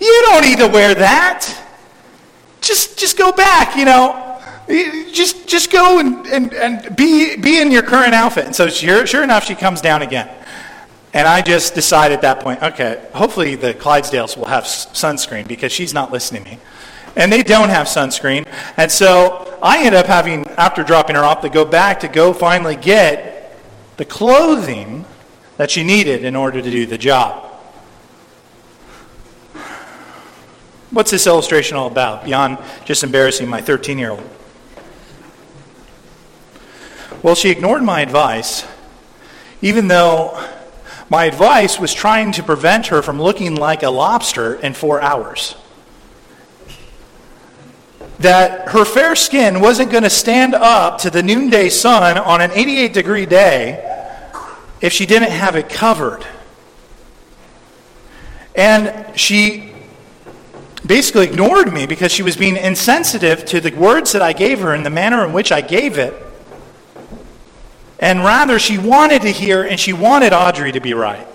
You 0.00 0.22
don't 0.26 0.42
need 0.42 0.58
to 0.58 0.66
wear 0.66 0.92
that. 0.96 1.65
Just, 2.66 2.98
just 2.98 3.16
go 3.16 3.30
back, 3.30 3.76
you 3.76 3.84
know. 3.84 4.22
Just, 5.12 5.46
just 5.46 5.70
go 5.70 6.00
and, 6.00 6.26
and, 6.26 6.52
and 6.52 6.96
be, 6.96 7.36
be 7.36 7.60
in 7.60 7.70
your 7.70 7.84
current 7.84 8.12
outfit. 8.12 8.46
And 8.46 8.56
so 8.56 8.68
sure, 8.68 9.06
sure 9.06 9.22
enough, 9.22 9.44
she 9.44 9.54
comes 9.54 9.80
down 9.80 10.02
again. 10.02 10.28
And 11.14 11.28
I 11.28 11.40
just 11.40 11.74
decide 11.74 12.10
at 12.10 12.22
that 12.22 12.40
point, 12.40 12.62
okay, 12.62 13.06
hopefully 13.14 13.54
the 13.54 13.72
Clydesdales 13.72 14.36
will 14.36 14.46
have 14.46 14.64
sunscreen 14.64 15.46
because 15.46 15.70
she's 15.70 15.94
not 15.94 16.10
listening 16.10 16.42
to 16.44 16.50
me. 16.50 16.58
And 17.14 17.32
they 17.32 17.44
don't 17.44 17.68
have 17.68 17.86
sunscreen. 17.86 18.46
And 18.76 18.90
so 18.90 19.58
I 19.62 19.86
end 19.86 19.94
up 19.94 20.06
having, 20.06 20.46
after 20.58 20.82
dropping 20.82 21.14
her 21.14 21.22
off, 21.22 21.42
to 21.42 21.48
go 21.48 21.64
back 21.64 22.00
to 22.00 22.08
go 22.08 22.32
finally 22.32 22.76
get 22.76 23.56
the 23.96 24.04
clothing 24.04 25.04
that 25.56 25.70
she 25.70 25.84
needed 25.84 26.24
in 26.24 26.34
order 26.34 26.60
to 26.60 26.70
do 26.70 26.84
the 26.84 26.98
job. 26.98 27.45
What's 30.96 31.10
this 31.10 31.26
illustration 31.26 31.76
all 31.76 31.88
about 31.88 32.24
beyond 32.24 32.56
just 32.86 33.04
embarrassing 33.04 33.50
my 33.50 33.60
13 33.60 33.98
year 33.98 34.12
old? 34.12 34.30
Well, 37.22 37.34
she 37.34 37.50
ignored 37.50 37.82
my 37.82 38.00
advice, 38.00 38.64
even 39.60 39.88
though 39.88 40.42
my 41.10 41.26
advice 41.26 41.78
was 41.78 41.92
trying 41.92 42.32
to 42.32 42.42
prevent 42.42 42.86
her 42.86 43.02
from 43.02 43.20
looking 43.20 43.56
like 43.56 43.82
a 43.82 43.90
lobster 43.90 44.54
in 44.54 44.72
four 44.72 45.02
hours. 45.02 45.54
That 48.20 48.70
her 48.70 48.86
fair 48.86 49.14
skin 49.16 49.60
wasn't 49.60 49.90
going 49.90 50.04
to 50.04 50.08
stand 50.08 50.54
up 50.54 50.96
to 51.00 51.10
the 51.10 51.22
noonday 51.22 51.68
sun 51.68 52.16
on 52.16 52.40
an 52.40 52.52
88 52.52 52.94
degree 52.94 53.26
day 53.26 53.84
if 54.80 54.94
she 54.94 55.04
didn't 55.04 55.32
have 55.32 55.56
it 55.56 55.68
covered. 55.68 56.26
And 58.54 59.20
she 59.20 59.75
basically 60.86 61.26
ignored 61.26 61.72
me 61.72 61.86
because 61.86 62.12
she 62.12 62.22
was 62.22 62.36
being 62.36 62.56
insensitive 62.56 63.44
to 63.46 63.60
the 63.60 63.70
words 63.72 64.12
that 64.12 64.22
I 64.22 64.32
gave 64.32 64.60
her 64.60 64.74
and 64.74 64.84
the 64.84 64.90
manner 64.90 65.24
in 65.24 65.32
which 65.32 65.52
I 65.52 65.60
gave 65.60 65.98
it. 65.98 66.14
And 67.98 68.20
rather, 68.20 68.58
she 68.58 68.78
wanted 68.78 69.22
to 69.22 69.30
hear 69.30 69.62
and 69.62 69.80
she 69.80 69.92
wanted 69.92 70.32
Audrey 70.32 70.72
to 70.72 70.80
be 70.80 70.92
right. 70.92 71.26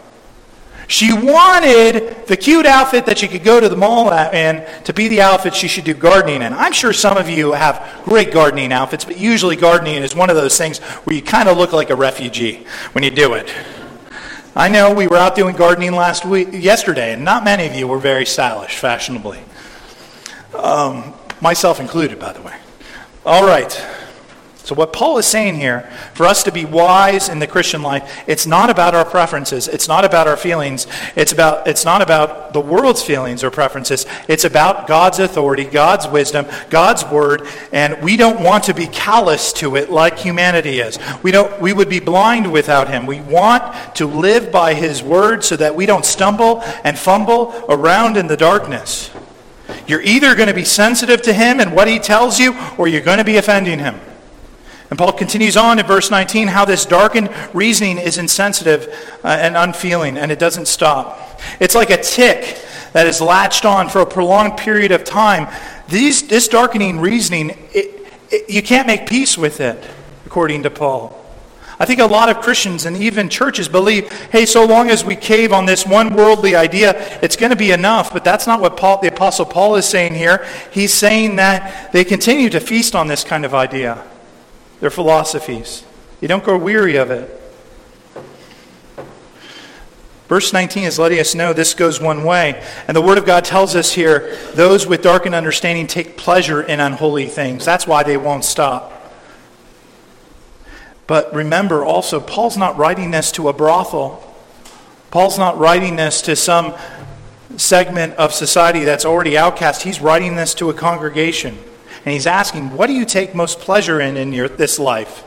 She 0.92 1.14
wanted 1.14 2.28
the 2.28 2.36
cute 2.36 2.66
outfit 2.66 3.06
that 3.06 3.18
she 3.18 3.30
could 3.30 3.46
go 3.46 3.62
to 3.62 3.70
the 3.70 3.78
mall 3.78 4.12
in 4.12 4.68
to 4.84 4.94
be 4.94 5.08
the 5.08 5.22
outfit 5.22 5.56
she 5.56 5.70
should 5.70 5.86
do 5.86 5.94
gardening 5.94 6.42
in. 6.42 6.52
I'm 6.52 6.74
sure 6.74 6.92
some 6.92 7.16
of 7.16 7.30
you 7.30 7.54
have 7.54 8.02
great 8.04 8.34
gardening 8.34 8.74
outfits, 8.74 9.06
but 9.06 9.18
usually 9.18 9.56
gardening 9.56 10.04
is 10.04 10.14
one 10.14 10.30
of 10.30 10.36
those 10.36 10.58
things 10.58 10.80
where 10.80 11.16
you 11.16 11.22
kind 11.22 11.48
of 11.48 11.58
look 11.58 11.72
like 11.72 11.92
a 11.92 11.96
refugee 11.96 12.66
when 12.92 13.06
you 13.06 13.10
do 13.10 13.36
it. 13.36 13.50
I 14.54 14.68
know 14.68 14.94
we 14.94 15.08
were 15.08 15.16
out 15.16 15.36
doing 15.36 15.56
gardening 15.56 15.94
last 15.94 16.26
week, 16.26 16.50
yesterday, 16.52 17.14
and 17.14 17.24
not 17.24 17.46
many 17.46 17.68
of 17.68 17.74
you 17.74 17.88
were 17.88 18.00
very 18.00 18.26
stylish, 18.26 18.78
fashionably. 18.78 19.40
Um, 20.54 21.14
myself 21.40 21.80
included, 21.80 22.20
by 22.20 22.34
the 22.34 22.42
way. 22.42 22.56
All 23.26 23.46
right. 23.46 23.72
So, 24.63 24.76
what 24.76 24.93
Paul 24.93 25.17
is 25.17 25.26
saying 25.26 25.56
here, 25.56 25.89
for 26.13 26.28
us 26.28 26.43
to 26.43 26.52
be 26.52 26.65
wise 26.65 27.30
in 27.30 27.39
the 27.39 27.47
Christian 27.47 27.82
life, 27.82 28.24
it's 28.28 28.45
not 28.45 28.69
about 28.69 28.93
our 28.93 29.04
preferences. 29.04 29.67
It's 29.67 29.88
not 29.88 30.06
about 30.06 30.28
our 30.28 30.38
feelings. 30.38 30.86
It's, 31.15 31.32
about, 31.32 31.67
it's 31.67 31.84
not 31.84 32.04
about 32.04 32.54
the 32.54 32.62
world's 32.62 33.02
feelings 33.02 33.43
or 33.43 33.50
preferences. 33.50 34.06
It's 34.28 34.43
about 34.43 34.88
God's 34.88 35.17
authority, 35.17 35.63
God's 35.63 36.08
wisdom, 36.08 36.45
God's 36.69 37.04
word, 37.06 37.47
and 37.71 38.04
we 38.04 38.17
don't 38.17 38.43
want 38.43 38.65
to 38.65 38.76
be 38.76 38.86
callous 38.86 39.52
to 39.54 39.76
it 39.78 39.89
like 39.89 40.19
humanity 40.19 40.80
is. 40.80 41.00
We, 41.24 41.32
don't, 41.32 41.60
we 41.60 41.74
would 41.74 41.89
be 41.89 42.00
blind 42.00 42.52
without 42.52 42.88
Him. 42.88 43.08
We 43.08 43.19
want 43.19 43.95
to 43.95 44.06
live 44.06 44.52
by 44.52 44.76
His 44.76 45.02
word 45.02 45.43
so 45.43 45.56
that 45.56 45.76
we 45.76 45.88
don't 45.88 46.06
stumble 46.06 46.62
and 46.84 47.00
fumble 47.00 47.65
around 47.67 48.15
in 48.15 48.28
the 48.28 48.38
darkness. 48.38 49.10
You're 49.88 50.04
either 50.04 50.36
going 50.36 50.50
to 50.50 50.54
be 50.54 50.65
sensitive 50.65 51.24
to 51.24 51.34
Him 51.34 51.60
and 51.60 51.76
what 51.76 51.88
He 51.88 51.97
tells 51.97 52.39
you, 52.39 52.56
or 52.78 52.88
you're 52.88 53.02
going 53.02 53.17
to 53.17 53.24
be 53.24 53.38
offending 53.38 53.80
Him. 53.80 54.00
And 54.91 54.97
Paul 54.97 55.13
continues 55.13 55.56
on 55.56 55.80
in 55.80 55.86
verse 55.86 56.12
19 56.12 56.49
how 56.49 56.65
this 56.65 56.86
darkened 56.86 57.34
reasoning 57.54 57.97
is 57.97 58.17
insensitive 58.17 58.93
uh, 59.23 59.30
and 59.30 59.56
unfeeling, 59.56 60.17
and 60.17 60.34
it 60.34 60.38
doesn't 60.38 60.67
stop. 60.67 61.39
It's 61.62 61.75
like 61.75 61.89
a 61.89 61.97
tick 61.97 62.62
that 62.91 63.08
is 63.08 63.21
latched 63.21 63.63
on 63.63 63.88
for 63.88 64.01
a 64.01 64.06
prolonged 64.06 64.58
period 64.58 64.91
of 64.91 65.06
time. 65.06 65.47
These, 65.88 66.27
this 66.27 66.49
darkening 66.49 66.99
reasoning, 66.99 67.51
it, 67.71 68.13
it, 68.30 68.49
you 68.49 68.62
can't 68.62 68.86
make 68.86 69.08
peace 69.08 69.38
with 69.38 69.62
it, 69.62 69.82
according 70.25 70.63
to 70.63 70.69
Paul. 70.69 71.17
I 71.80 71.86
think 71.86 72.01
a 72.01 72.06
lot 72.06 72.27
of 72.27 72.41
Christians 72.41 72.86
and 72.86 72.97
even 72.97 73.30
churches 73.30 73.69
believe, 73.69 74.12
hey, 74.30 74.45
so 74.45 74.65
long 74.65 74.89
as 74.89 75.06
we 75.06 75.15
cave 75.15 75.54
on 75.54 75.65
this 75.65 75.86
one 75.86 76.13
worldly 76.13 76.54
idea, 76.54 77.19
it's 77.23 77.38
going 77.38 77.51
to 77.51 77.56
be 77.56 77.71
enough. 77.71 78.12
But 78.12 78.25
that's 78.25 78.45
not 78.45 78.60
what 78.60 78.75
Paul, 78.75 79.01
the 79.01 79.08
Apostle 79.08 79.45
Paul 79.45 79.77
is 79.77 79.86
saying 79.86 80.15
here. 80.15 80.45
He's 80.69 80.93
saying 80.93 81.38
that 81.38 81.93
they 81.93 82.04
continue 82.04 82.49
to 82.49 82.60
feast 82.60 82.93
on 82.93 83.08
this 83.08 83.23
kind 83.23 83.45
of 83.45 83.56
idea 83.56 84.04
their 84.82 84.89
philosophies. 84.89 85.86
You 86.20 86.28
don't 86.28 86.44
grow 86.44 86.58
weary 86.58 86.98
of 86.98 87.10
it. 87.10 87.38
Verse 90.28 90.54
19 90.54 90.84
is 90.84 90.98
letting 90.98 91.20
us 91.20 91.36
know 91.36 91.54
this 91.54 91.74
goes 91.74 92.00
one 92.00 92.24
way. 92.24 92.63
And 92.88 92.96
the 92.96 93.02
Word 93.02 93.17
of 93.17 93.26
God 93.26 93.46
tells 93.46 93.76
us 93.76 93.94
here 93.94 94.36
those 94.54 94.88
with 94.88 95.02
darkened 95.02 95.36
understanding 95.36 95.88
take 95.88 96.17
pleasure 96.17 96.62
in 96.62 96.80
unholy 96.80 97.28
things. 97.28 97.65
That's 97.65 97.86
why 97.86 98.04
they 98.04 98.17
won't 98.17 98.46
stop. 98.46 98.94
But 101.06 101.34
remember 101.34 101.84
also, 101.84 102.20
Paul's 102.22 102.56
not 102.56 102.78
writing 102.78 103.12
this 103.12 103.32
to 103.34 103.50
a 103.50 103.54
brothel. 103.54 104.24
Paul's 105.12 105.38
not 105.38 105.58
writing 105.58 105.98
this 105.98 106.22
to 106.24 106.38
some 106.38 106.74
segment 107.58 108.13
of 108.13 108.34
society 108.34 108.86
that's 108.86 109.04
already 109.04 109.38
outcast. 109.38 109.84
He's 109.84 110.00
writing 110.00 110.38
this 110.38 110.54
to 110.56 110.70
a 110.70 110.74
congregation. 110.74 111.58
And 112.06 112.14
he's 112.14 112.28
asking, 112.28 112.76
What 112.76 112.88
do 112.88 112.94
you 112.94 113.06
take 113.06 113.36
most 113.36 113.60
pleasure 113.60 114.02
in 114.02 114.18
in 114.18 114.34
your, 114.34 114.50
this 114.50 114.80
life? 114.80 115.24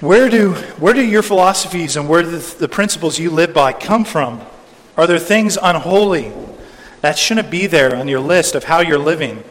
Where 0.00 0.28
do, 0.28 0.54
where 0.80 0.94
do 0.94 1.00
your 1.00 1.22
philosophies 1.22 1.96
and 1.96 2.08
where 2.08 2.22
do 2.22 2.30
the, 2.30 2.56
the 2.58 2.68
principles 2.68 3.20
you 3.20 3.30
live 3.30 3.54
by 3.54 3.72
come 3.72 4.04
from? 4.04 4.42
Are 4.96 5.06
there 5.06 5.20
things 5.20 5.56
unholy 5.62 6.32
that 7.02 7.16
shouldn't 7.16 7.52
be 7.52 7.68
there 7.68 7.94
on 7.94 8.08
your 8.08 8.18
list 8.18 8.56
of 8.56 8.64
how 8.64 8.80
you're 8.80 8.98
living? 8.98 9.44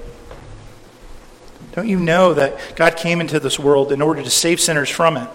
Don't 1.71 1.87
you 1.87 1.99
know 1.99 2.33
that 2.33 2.75
God 2.75 2.97
came 2.97 3.21
into 3.21 3.39
this 3.39 3.57
world 3.57 3.93
in 3.93 4.01
order 4.01 4.21
to 4.21 4.29
save 4.29 4.59
sinners 4.59 4.89
from 4.89 5.15
it? 5.15 5.29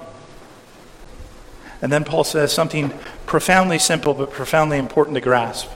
And 1.80 1.90
then 1.90 2.04
Paul 2.04 2.24
says 2.24 2.52
something 2.52 2.92
profoundly 3.24 3.78
simple 3.78 4.12
but 4.12 4.30
profoundly 4.30 4.76
important 4.76 5.14
to 5.14 5.22
grasp. 5.22 5.70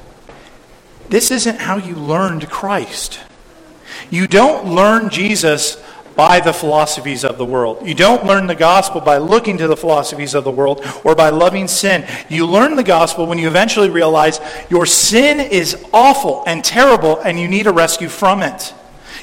This 1.09 1.31
isn't 1.31 1.61
how 1.61 1.79
you 1.79 1.95
learned 1.95 2.51
Christ. 2.51 3.21
You 4.11 4.27
don't 4.27 4.75
learn 4.75 5.11
Jesus 5.11 5.77
by 6.17 6.41
the 6.41 6.53
philosophies 6.53 7.25
of 7.25 7.39
the 7.39 7.45
world. 7.45 7.87
You 7.87 7.95
don't 7.95 8.27
learn 8.27 8.47
the 8.47 8.55
gospel 8.55 9.01
by 9.01 9.19
looking 9.19 9.57
to 9.59 9.69
the 9.69 9.77
philosophies 9.77 10.35
of 10.35 10.45
the 10.45 10.51
world 10.51 10.85
or 11.05 11.15
by 11.15 11.31
loving 11.31 11.69
sin. 11.69 12.07
You 12.29 12.47
learn 12.47 12.77
the 12.77 12.83
gospel 12.83 13.27
when 13.27 13.39
you 13.39 13.49
eventually 13.49 13.89
realize 13.89 14.41
your 14.69 14.87
sin 14.87 15.41
is 15.41 15.83
awful 15.93 16.45
and 16.47 16.65
terrible 16.65 17.21
and 17.21 17.39
you 17.39 17.49
need 17.49 17.67
a 17.67 17.73
rescue 17.73 18.09
from 18.09 18.43
it. 18.43 18.75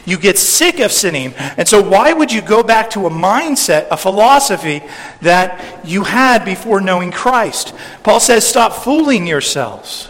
You 0.05 0.17
get 0.17 0.37
sick 0.37 0.79
of 0.79 0.91
sinning. 0.91 1.33
And 1.35 1.67
so, 1.67 1.81
why 1.81 2.13
would 2.13 2.31
you 2.31 2.41
go 2.41 2.63
back 2.63 2.89
to 2.91 3.07
a 3.07 3.09
mindset, 3.09 3.87
a 3.91 3.97
philosophy 3.97 4.81
that 5.21 5.85
you 5.85 6.03
had 6.03 6.45
before 6.45 6.79
knowing 6.79 7.11
Christ? 7.11 7.75
Paul 8.03 8.21
says, 8.21 8.47
stop 8.47 8.71
fooling 8.71 9.27
yourselves. 9.27 10.07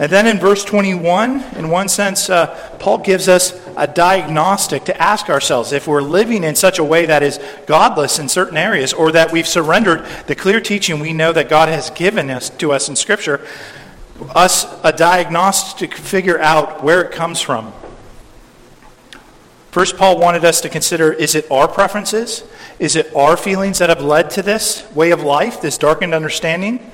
And 0.00 0.10
then 0.10 0.26
in 0.26 0.38
verse 0.38 0.64
21, 0.64 1.42
in 1.56 1.68
one 1.68 1.90
sense, 1.90 2.30
uh, 2.30 2.46
Paul 2.78 2.98
gives 2.98 3.28
us 3.28 3.52
a 3.76 3.86
diagnostic 3.86 4.84
to 4.84 4.98
ask 4.98 5.28
ourselves 5.28 5.72
if 5.72 5.86
we're 5.86 6.00
living 6.00 6.42
in 6.42 6.54
such 6.54 6.78
a 6.78 6.84
way 6.84 7.04
that 7.04 7.22
is 7.22 7.38
godless 7.66 8.18
in 8.18 8.30
certain 8.30 8.56
areas, 8.56 8.94
or 8.94 9.12
that 9.12 9.30
we've 9.30 9.46
surrendered 9.46 10.06
the 10.26 10.34
clear 10.34 10.58
teaching 10.58 11.00
we 11.00 11.12
know 11.12 11.34
that 11.34 11.50
God 11.50 11.68
has 11.68 11.90
given 11.90 12.30
us 12.30 12.48
to 12.48 12.72
us 12.72 12.88
in 12.88 12.96
Scripture, 12.96 13.46
us 14.34 14.64
a 14.82 14.90
diagnostic 14.90 15.90
to 15.90 16.00
figure 16.00 16.40
out 16.40 16.82
where 16.82 17.02
it 17.02 17.12
comes 17.12 17.42
from. 17.42 17.70
First, 19.70 19.98
Paul 19.98 20.18
wanted 20.18 20.46
us 20.46 20.62
to 20.62 20.70
consider 20.70 21.12
is 21.12 21.34
it 21.34 21.46
our 21.50 21.68
preferences? 21.68 22.42
Is 22.78 22.96
it 22.96 23.14
our 23.14 23.36
feelings 23.36 23.80
that 23.80 23.90
have 23.90 24.00
led 24.00 24.30
to 24.30 24.42
this 24.42 24.90
way 24.94 25.10
of 25.10 25.22
life, 25.22 25.60
this 25.60 25.76
darkened 25.76 26.14
understanding? 26.14 26.90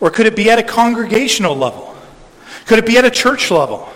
Or 0.00 0.10
could 0.10 0.26
it 0.26 0.36
be 0.36 0.50
at 0.50 0.58
a 0.58 0.62
congregational 0.62 1.56
level? 1.56 1.95
Could 2.66 2.78
it 2.78 2.86
be 2.86 2.98
at 2.98 3.04
a 3.04 3.10
church 3.10 3.50
level? 3.50 3.88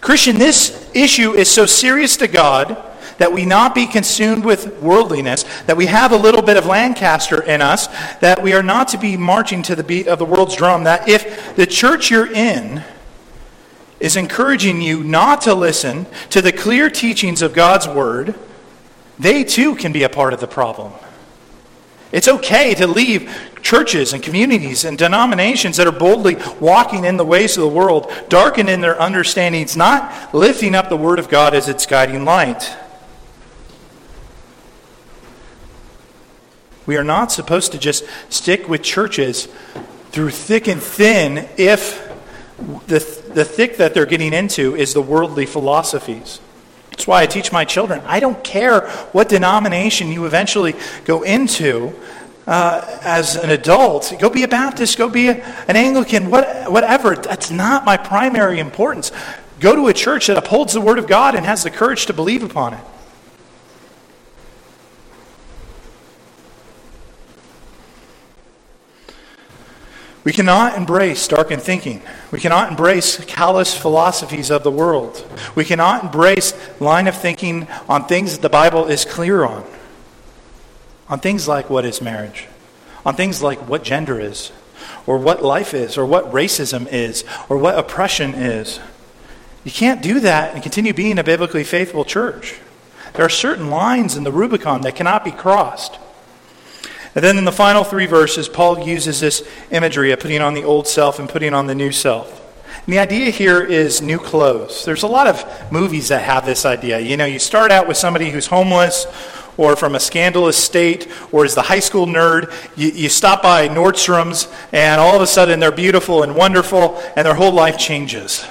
Christian, 0.00 0.38
this 0.38 0.90
issue 0.94 1.32
is 1.32 1.50
so 1.50 1.66
serious 1.66 2.16
to 2.18 2.28
God 2.28 2.84
that 3.18 3.32
we 3.32 3.44
not 3.44 3.74
be 3.74 3.86
consumed 3.86 4.44
with 4.44 4.80
worldliness, 4.80 5.44
that 5.66 5.76
we 5.76 5.86
have 5.86 6.12
a 6.12 6.16
little 6.16 6.42
bit 6.42 6.56
of 6.56 6.66
Lancaster 6.66 7.42
in 7.42 7.60
us, 7.60 7.88
that 8.18 8.42
we 8.42 8.52
are 8.52 8.62
not 8.62 8.88
to 8.88 8.98
be 8.98 9.16
marching 9.16 9.62
to 9.62 9.74
the 9.74 9.82
beat 9.82 10.06
of 10.06 10.18
the 10.18 10.24
world's 10.24 10.54
drum, 10.54 10.84
that 10.84 11.08
if 11.08 11.56
the 11.56 11.66
church 11.66 12.10
you're 12.10 12.32
in 12.32 12.82
is 13.98 14.14
encouraging 14.16 14.80
you 14.80 15.02
not 15.02 15.40
to 15.42 15.54
listen 15.54 16.06
to 16.30 16.40
the 16.40 16.52
clear 16.52 16.88
teachings 16.88 17.42
of 17.42 17.52
God's 17.52 17.88
word, 17.88 18.36
they 19.18 19.42
too 19.42 19.74
can 19.74 19.92
be 19.92 20.04
a 20.04 20.08
part 20.08 20.32
of 20.32 20.38
the 20.38 20.46
problem. 20.46 20.92
It's 22.10 22.28
okay 22.28 22.74
to 22.74 22.86
leave 22.86 23.30
churches 23.62 24.12
and 24.12 24.22
communities 24.22 24.84
and 24.84 24.96
denominations 24.96 25.76
that 25.76 25.86
are 25.86 25.92
boldly 25.92 26.36
walking 26.58 27.04
in 27.04 27.18
the 27.18 27.24
ways 27.24 27.56
of 27.56 27.62
the 27.62 27.68
world, 27.68 28.10
darkened 28.28 28.70
in 28.70 28.80
their 28.80 29.00
understandings, 29.00 29.76
not 29.76 30.34
lifting 30.34 30.74
up 30.74 30.88
the 30.88 30.96
Word 30.96 31.18
of 31.18 31.28
God 31.28 31.54
as 31.54 31.68
its 31.68 31.84
guiding 31.84 32.24
light. 32.24 32.74
We 36.86 36.96
are 36.96 37.04
not 37.04 37.30
supposed 37.30 37.72
to 37.72 37.78
just 37.78 38.04
stick 38.30 38.66
with 38.66 38.82
churches 38.82 39.46
through 40.10 40.30
thick 40.30 40.66
and 40.68 40.82
thin 40.82 41.46
if 41.58 42.10
the, 42.86 42.98
the 43.34 43.44
thick 43.44 43.76
that 43.76 43.92
they're 43.92 44.06
getting 44.06 44.32
into 44.32 44.74
is 44.74 44.94
the 44.94 45.02
worldly 45.02 45.44
philosophies. 45.44 46.40
That's 46.98 47.06
why 47.06 47.22
I 47.22 47.26
teach 47.26 47.52
my 47.52 47.64
children. 47.64 48.02
I 48.06 48.18
don't 48.18 48.42
care 48.42 48.88
what 49.12 49.28
denomination 49.28 50.10
you 50.10 50.26
eventually 50.26 50.74
go 51.04 51.22
into 51.22 51.94
uh, 52.44 52.98
as 53.02 53.36
an 53.36 53.50
adult. 53.50 54.12
Go 54.18 54.28
be 54.28 54.42
a 54.42 54.48
Baptist, 54.48 54.98
go 54.98 55.08
be 55.08 55.28
a, 55.28 55.36
an 55.68 55.76
Anglican, 55.76 56.28
what, 56.28 56.72
whatever. 56.72 57.14
That's 57.14 57.52
not 57.52 57.84
my 57.84 57.96
primary 57.96 58.58
importance. 58.58 59.12
Go 59.60 59.76
to 59.76 59.86
a 59.86 59.92
church 59.92 60.26
that 60.26 60.38
upholds 60.38 60.72
the 60.72 60.80
Word 60.80 60.98
of 60.98 61.06
God 61.06 61.36
and 61.36 61.46
has 61.46 61.62
the 61.62 61.70
courage 61.70 62.06
to 62.06 62.12
believe 62.12 62.42
upon 62.42 62.74
it. 62.74 62.80
We 70.28 70.34
cannot 70.34 70.76
embrace 70.76 71.26
darkened 71.26 71.62
thinking. 71.62 72.02
We 72.30 72.38
cannot 72.38 72.68
embrace 72.68 73.16
callous 73.24 73.74
philosophies 73.74 74.50
of 74.50 74.62
the 74.62 74.70
world. 74.70 75.26
We 75.54 75.64
cannot 75.64 76.04
embrace 76.04 76.52
line 76.82 77.06
of 77.06 77.16
thinking 77.16 77.66
on 77.88 78.04
things 78.04 78.34
that 78.34 78.42
the 78.42 78.50
Bible 78.50 78.88
is 78.88 79.06
clear 79.06 79.42
on. 79.46 79.64
On 81.08 81.18
things 81.18 81.48
like 81.48 81.70
what 81.70 81.86
is 81.86 82.02
marriage, 82.02 82.46
on 83.06 83.14
things 83.14 83.42
like 83.42 83.66
what 83.70 83.82
gender 83.82 84.20
is, 84.20 84.52
or 85.06 85.16
what 85.16 85.42
life 85.42 85.72
is, 85.72 85.96
or 85.96 86.04
what 86.04 86.30
racism 86.30 86.86
is, 86.92 87.24
or 87.48 87.56
what 87.56 87.78
oppression 87.78 88.34
is. 88.34 88.80
You 89.64 89.70
can't 89.70 90.02
do 90.02 90.20
that 90.20 90.52
and 90.52 90.62
continue 90.62 90.92
being 90.92 91.18
a 91.18 91.24
biblically 91.24 91.64
faithful 91.64 92.04
church. 92.04 92.56
There 93.14 93.24
are 93.24 93.30
certain 93.30 93.70
lines 93.70 94.14
in 94.14 94.24
the 94.24 94.32
Rubicon 94.32 94.82
that 94.82 94.94
cannot 94.94 95.24
be 95.24 95.30
crossed. 95.30 95.98
And 97.18 97.24
then 97.24 97.36
in 97.36 97.44
the 97.44 97.50
final 97.50 97.82
three 97.82 98.06
verses, 98.06 98.48
Paul 98.48 98.78
uses 98.78 99.18
this 99.18 99.42
imagery 99.72 100.12
of 100.12 100.20
putting 100.20 100.40
on 100.40 100.54
the 100.54 100.62
old 100.62 100.86
self 100.86 101.18
and 101.18 101.28
putting 101.28 101.52
on 101.52 101.66
the 101.66 101.74
new 101.74 101.90
self. 101.90 102.30
And 102.86 102.94
the 102.94 103.00
idea 103.00 103.30
here 103.30 103.60
is 103.60 104.00
new 104.00 104.20
clothes. 104.20 104.84
There's 104.84 105.02
a 105.02 105.08
lot 105.08 105.26
of 105.26 105.72
movies 105.72 106.10
that 106.10 106.22
have 106.22 106.46
this 106.46 106.64
idea. 106.64 107.00
You 107.00 107.16
know, 107.16 107.24
you 107.24 107.40
start 107.40 107.72
out 107.72 107.88
with 107.88 107.96
somebody 107.96 108.30
who's 108.30 108.46
homeless 108.46 109.04
or 109.56 109.74
from 109.74 109.96
a 109.96 109.98
scandalous 109.98 110.56
state 110.56 111.08
or 111.32 111.44
is 111.44 111.56
the 111.56 111.62
high 111.62 111.80
school 111.80 112.06
nerd. 112.06 112.54
You, 112.76 112.90
you 112.90 113.08
stop 113.08 113.42
by 113.42 113.66
Nordstrom's 113.66 114.46
and 114.70 115.00
all 115.00 115.16
of 115.16 115.20
a 115.20 115.26
sudden 115.26 115.58
they're 115.58 115.72
beautiful 115.72 116.22
and 116.22 116.36
wonderful 116.36 117.02
and 117.16 117.26
their 117.26 117.34
whole 117.34 117.50
life 117.50 117.78
changes. 117.78 118.46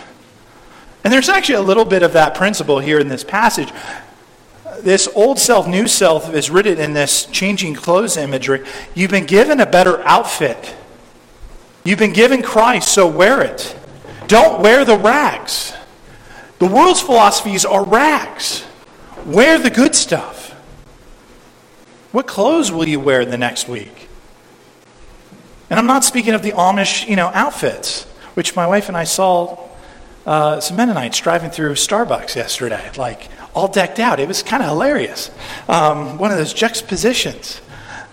And 1.06 1.14
there's 1.14 1.30
actually 1.30 1.56
a 1.56 1.62
little 1.62 1.86
bit 1.86 2.04
of 2.04 2.12
that 2.12 2.36
principle 2.36 2.80
here 2.80 3.00
in 3.00 3.08
this 3.08 3.24
passage 3.24 3.72
this 4.84 5.08
old 5.16 5.40
self, 5.40 5.68
new 5.68 5.88
self 5.88 6.34
is 6.34 6.50
written 6.50 6.80
in 6.80 6.94
this 6.94 7.26
changing 7.26 7.76
clothes 7.76 8.18
imagery. 8.18 8.66
You've 8.96 9.12
been 9.12 9.26
given 9.26 9.60
a 9.60 9.66
better 9.66 10.02
outfit. 10.08 10.76
You've 11.84 12.00
been 12.00 12.14
given 12.14 12.42
Christ, 12.42 12.94
so 12.94 13.08
wear 13.08 13.42
it. 13.42 13.78
Don't 14.28 14.62
wear 14.62 14.84
the 14.84 14.98
rags. 14.98 15.74
The 16.60 16.68
world's 16.68 17.02
philosophies 17.02 17.66
are 17.66 17.86
rags. 17.86 18.66
Wear 19.26 19.58
the 19.58 19.70
good 19.70 19.96
stuff. 19.96 20.52
What 22.12 22.28
clothes 22.28 22.72
will 22.72 22.88
you 22.88 23.00
wear 23.00 23.26
the 23.26 23.38
next 23.38 23.68
week? 23.68 24.08
And 25.70 25.80
I'm 25.80 25.88
not 25.88 26.04
speaking 26.04 26.34
of 26.34 26.42
the 26.42 26.52
Amish, 26.52 27.08
you 27.08 27.16
know, 27.16 27.28
outfits, 27.34 28.06
which 28.34 28.56
my 28.56 28.66
wife 28.66 28.88
and 28.88 28.98
I 28.98 29.04
saw 29.04 29.60
uh, 30.26 30.60
some 30.60 30.78
Mennonites 30.78 31.20
driving 31.20 31.50
through 31.50 31.74
Starbucks 31.74 32.36
yesterday. 32.36 32.90
Like, 32.98 33.30
all 33.58 33.68
decked 33.68 34.00
out. 34.00 34.20
It 34.20 34.28
was 34.28 34.44
kind 34.44 34.62
of 34.62 34.70
hilarious. 34.70 35.32
Um, 35.68 36.20
one 36.20 36.32
of 36.32 36.38
those 36.38 36.54
juxtapositions. 36.54 37.60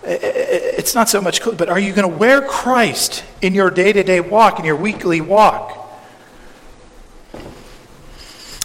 It's 0.03 0.95
not 0.95 1.11
so 1.11 1.21
much, 1.21 1.45
but 1.45 1.69
are 1.69 1.79
you 1.79 1.93
going 1.93 2.11
to 2.11 2.17
wear 2.17 2.41
Christ 2.41 3.23
in 3.43 3.55
your 3.55 3.71
day 3.71 3.93
to 3.93 4.03
day 4.03 4.21
walk, 4.21 4.59
in 4.59 4.65
your 4.65 4.77
weekly 4.77 5.21
walk? 5.21 5.81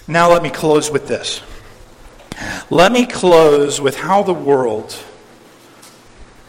Now, 0.07 0.31
let 0.31 0.41
me 0.41 0.49
close 0.49 0.89
with 0.89 1.07
this. 1.07 1.41
Let 2.69 2.93
me 2.93 3.05
close 3.05 3.81
with 3.81 3.97
how 3.97 4.23
the 4.23 4.33
world 4.33 4.97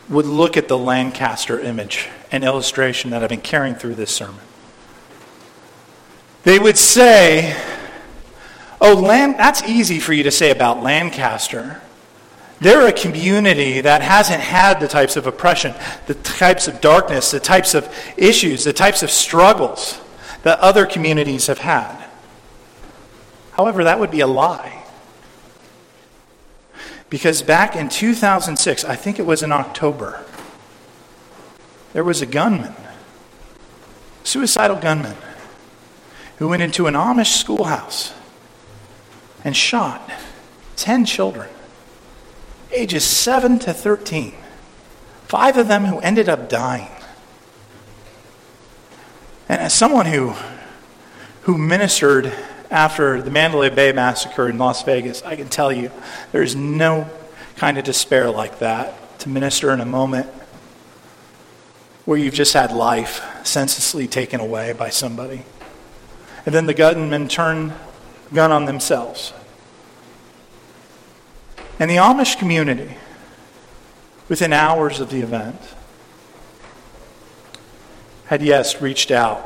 would 0.09 0.27
look 0.27 0.57
at 0.57 0.69
the 0.69 0.79
Lancaster 0.79 1.59
image 1.59 2.09
and 2.31 2.45
illustration 2.45 3.11
that 3.11 3.23
I've 3.23 3.29
been 3.29 3.41
carrying 3.41 3.75
through 3.75 3.97
this 3.97 4.15
sermon. 4.15 4.41
They 6.45 6.59
would 6.59 6.79
say, 6.79 7.57
Oh, 8.81 8.95
Lan- 8.95 9.37
that's 9.37 9.63
easy 9.63 10.01
for 10.01 10.13
you 10.13 10.23
to 10.23 10.31
say 10.31 10.51
about 10.51 10.83
Lancaster. 10.83 11.81
They're 12.61 12.87
a 12.87 12.93
community 12.93 13.81
that 13.81 14.03
hasn't 14.03 14.41
had 14.41 14.81
the 14.81 14.89
types 14.89 15.17
of 15.17 15.27
oppression, 15.27 15.75
the 16.07 16.15
types 16.15 16.69
of 16.69 16.81
darkness, 16.81 17.31
the 17.31 17.41
types 17.41 17.75
of 17.75 17.89
issues, 18.17 18.65
the 18.65 18.73
types 18.73 19.03
of 19.03 19.11
struggles 19.11 20.01
that 20.43 20.59
other 20.61 20.87
communities 20.87 21.47
have 21.47 21.59
had. 21.59 22.05
However, 23.53 23.85
that 23.85 23.99
would 23.99 24.11
be 24.11 24.21
a 24.21 24.27
lie. 24.27 24.85
Because 27.09 27.43
back 27.43 27.77
in 27.77 27.89
2006, 27.89 28.85
I 28.85 28.95
think 28.95 29.19
it 29.19 29.27
was 29.27 29.43
in 29.43 29.53
October, 29.53 30.25
there 31.93 32.05
was 32.05 32.23
a 32.23 32.27
gunman, 32.27 32.75
suicidal 34.23 34.77
gunman, 34.77 35.17
who 36.39 36.49
went 36.49 36.63
into 36.63 36.87
an 36.87 36.95
Amish 36.95 37.39
schoolhouse 37.39 38.15
and 39.45 39.57
shot 39.57 40.11
10 40.77 41.05
children, 41.05 41.49
ages 42.73 43.05
7 43.05 43.59
to 43.61 43.73
13, 43.73 44.35
five 45.27 45.57
of 45.57 45.69
them 45.69 45.85
who 45.85 45.99
ended 46.01 46.29
up 46.29 46.49
dying. 46.49 46.91
And 49.49 49.61
as 49.61 49.75
someone 49.75 50.07
who, 50.07 50.35
who 51.43 51.59
ministered 51.59 52.33
after 52.71 53.21
the 53.21 53.31
Mandalay 53.31 53.71
Bay 53.71 53.93
massacre 53.93 54.49
in 54.49 54.59
Las 54.59 54.85
Vegas, 54.85 55.23
I 55.23 55.37
can 55.37 55.49
tell 55.49 55.73
you 55.73 55.91
there's 56.33 56.55
no 56.55 57.09
kind 57.57 57.77
of 57.77 57.85
despair 57.85 58.31
like 58.31 58.61
that 58.61 59.19
to 59.21 59.29
minister 59.29 59.73
in 59.73 59.81
a 59.81 59.87
moment 59.87 60.29
where 62.05 62.17
you've 62.17 62.35
just 62.35 62.55
had 62.55 62.73
life 62.73 63.23
senselessly 63.45 64.07
taken 64.09 64.41
away 64.41 64.73
by 64.73 64.89
somebody. 64.89 65.43
And 66.47 66.55
then 66.55 66.67
the 66.67 66.75
gunmen 66.75 67.29
turn 67.29 67.75
gun 68.33 68.53
on 68.53 68.65
themselves. 68.65 69.33
And 71.79 71.91
the 71.91 71.97
Amish 71.97 72.39
community, 72.39 72.97
within 74.29 74.53
hours 74.53 75.01
of 75.01 75.11
the 75.11 75.21
event, 75.21 75.61
had 78.27 78.43
yes 78.43 78.81
reached 78.81 79.11
out 79.11 79.45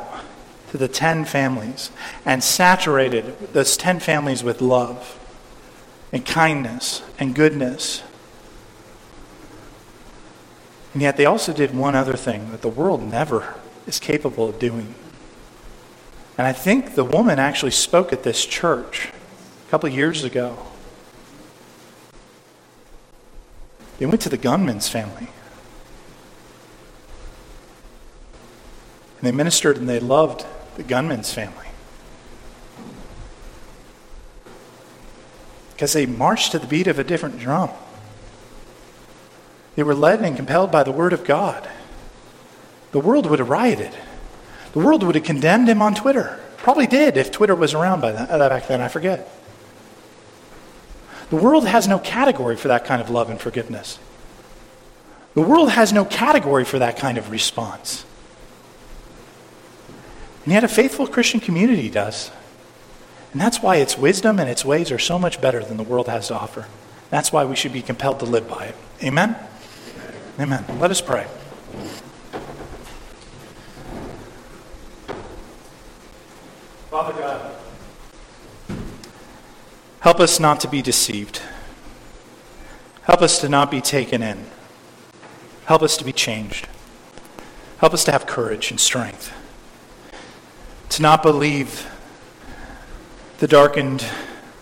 to 0.70 0.76
the 0.76 0.88
10 0.88 1.24
families 1.24 1.90
and 2.26 2.42
saturated 2.42 3.38
those 3.52 3.76
10 3.76 4.00
families 4.00 4.42
with 4.42 4.60
love 4.60 5.18
and 6.12 6.26
kindness 6.26 7.02
and 7.18 7.34
goodness. 7.34 8.02
And 10.92 11.02
yet 11.02 11.16
they 11.16 11.26
also 11.26 11.52
did 11.52 11.74
one 11.74 11.94
other 11.94 12.16
thing 12.16 12.50
that 12.50 12.62
the 12.62 12.68
world 12.68 13.02
never 13.02 13.54
is 13.86 13.98
capable 13.98 14.48
of 14.48 14.58
doing. 14.58 14.94
And 16.36 16.46
I 16.46 16.52
think 16.52 16.94
the 16.94 17.04
woman 17.04 17.38
actually 17.38 17.70
spoke 17.70 18.12
at 18.12 18.22
this 18.22 18.44
church 18.44 19.10
a 19.66 19.70
couple 19.70 19.88
years 19.88 20.24
ago. 20.24 20.58
They 23.98 24.06
went 24.06 24.20
to 24.22 24.28
the 24.28 24.36
gunman's 24.36 24.88
family. 24.88 25.28
And 29.18 29.22
they 29.22 29.32
ministered 29.32 29.76
and 29.76 29.88
they 29.88 30.00
loved 30.00 30.44
the 30.76 30.82
gunman's 30.82 31.32
family. 31.32 31.68
Because 35.72 35.92
they 35.92 36.06
marched 36.06 36.52
to 36.52 36.58
the 36.58 36.66
beat 36.66 36.88
of 36.88 36.98
a 36.98 37.04
different 37.04 37.38
drum. 37.38 37.70
They 39.76 39.82
were 39.82 39.94
led 39.94 40.20
and 40.20 40.36
compelled 40.36 40.70
by 40.70 40.82
the 40.82 40.92
Word 40.92 41.12
of 41.12 41.24
God. 41.24 41.68
The 42.92 43.00
world 43.00 43.26
would 43.26 43.38
have 43.38 43.50
rioted. 43.50 43.92
The 44.74 44.80
world 44.80 45.04
would 45.04 45.14
have 45.14 45.24
condemned 45.24 45.68
him 45.68 45.80
on 45.80 45.94
Twitter. 45.94 46.40
Probably 46.56 46.88
did 46.88 47.16
if 47.16 47.30
Twitter 47.30 47.54
was 47.54 47.74
around 47.74 48.00
by 48.00 48.10
that, 48.12 48.28
uh, 48.28 48.48
back 48.48 48.66
then, 48.66 48.80
I 48.80 48.88
forget. 48.88 49.30
The 51.30 51.36
world 51.36 51.66
has 51.66 51.86
no 51.86 51.98
category 51.98 52.56
for 52.56 52.68
that 52.68 52.84
kind 52.84 53.00
of 53.00 53.08
love 53.08 53.30
and 53.30 53.40
forgiveness. 53.40 54.00
The 55.34 55.42
world 55.42 55.70
has 55.70 55.92
no 55.92 56.04
category 56.04 56.64
for 56.64 56.80
that 56.80 56.96
kind 56.96 57.18
of 57.18 57.30
response. 57.30 58.04
And 60.44 60.52
yet, 60.52 60.64
a 60.64 60.68
faithful 60.68 61.06
Christian 61.06 61.38
community 61.38 61.88
does. 61.88 62.30
And 63.32 63.40
that's 63.40 63.62
why 63.62 63.76
its 63.76 63.96
wisdom 63.96 64.38
and 64.38 64.50
its 64.50 64.64
ways 64.64 64.90
are 64.90 64.98
so 64.98 65.18
much 65.18 65.40
better 65.40 65.64
than 65.64 65.76
the 65.76 65.82
world 65.82 66.08
has 66.08 66.28
to 66.28 66.34
offer. 66.34 66.66
That's 67.10 67.32
why 67.32 67.44
we 67.44 67.54
should 67.54 67.72
be 67.72 67.82
compelled 67.82 68.18
to 68.20 68.26
live 68.26 68.48
by 68.48 68.66
it. 68.66 68.76
Amen? 69.02 69.36
Amen. 70.38 70.64
Let 70.80 70.90
us 70.90 71.00
pray. 71.00 71.26
Father 76.94 77.12
God, 77.20 77.56
help 80.04 80.20
us 80.20 80.38
not 80.38 80.60
to 80.60 80.68
be 80.68 80.82
deceived. 80.82 81.40
Help 83.04 83.22
us 83.22 83.40
to 83.40 83.48
not 83.48 83.70
be 83.70 83.80
taken 83.80 84.22
in. 84.22 84.44
Help 85.64 85.80
us 85.80 85.96
to 85.96 86.04
be 86.04 86.12
changed. 86.12 86.68
Help 87.78 87.94
us 87.94 88.04
to 88.04 88.12
have 88.12 88.26
courage 88.26 88.70
and 88.70 88.78
strength. 88.78 89.32
To 90.90 91.00
not 91.00 91.22
believe 91.22 91.90
the 93.38 93.48
darkened 93.48 94.04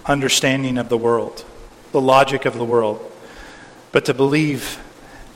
understanding 0.07 0.79
of 0.79 0.89
the 0.89 0.97
world, 0.97 1.45
the 1.91 2.01
logic 2.01 2.45
of 2.45 2.55
the 2.55 2.65
world, 2.65 3.01
but 3.91 4.05
to 4.05 4.15
believe 4.15 4.79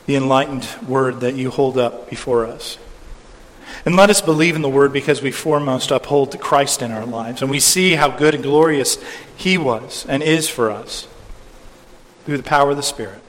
the 0.06 0.14
enlightened 0.14 0.68
word 0.86 1.18
that 1.18 1.34
you 1.34 1.50
hold 1.50 1.76
up 1.76 2.08
before 2.08 2.46
us. 2.46 2.78
And 3.84 3.96
let 3.96 4.10
us 4.10 4.20
believe 4.20 4.56
in 4.56 4.62
the 4.62 4.68
word 4.68 4.92
because 4.92 5.22
we 5.22 5.30
foremost 5.30 5.90
uphold 5.90 6.38
Christ 6.40 6.82
in 6.82 6.92
our 6.92 7.06
lives. 7.06 7.42
And 7.42 7.50
we 7.50 7.60
see 7.60 7.92
how 7.92 8.08
good 8.08 8.34
and 8.34 8.42
glorious 8.42 8.98
he 9.36 9.58
was 9.58 10.06
and 10.08 10.22
is 10.22 10.48
for 10.48 10.70
us 10.70 11.06
through 12.24 12.36
the 12.36 12.42
power 12.42 12.70
of 12.70 12.76
the 12.76 12.82
Spirit. 12.82 13.22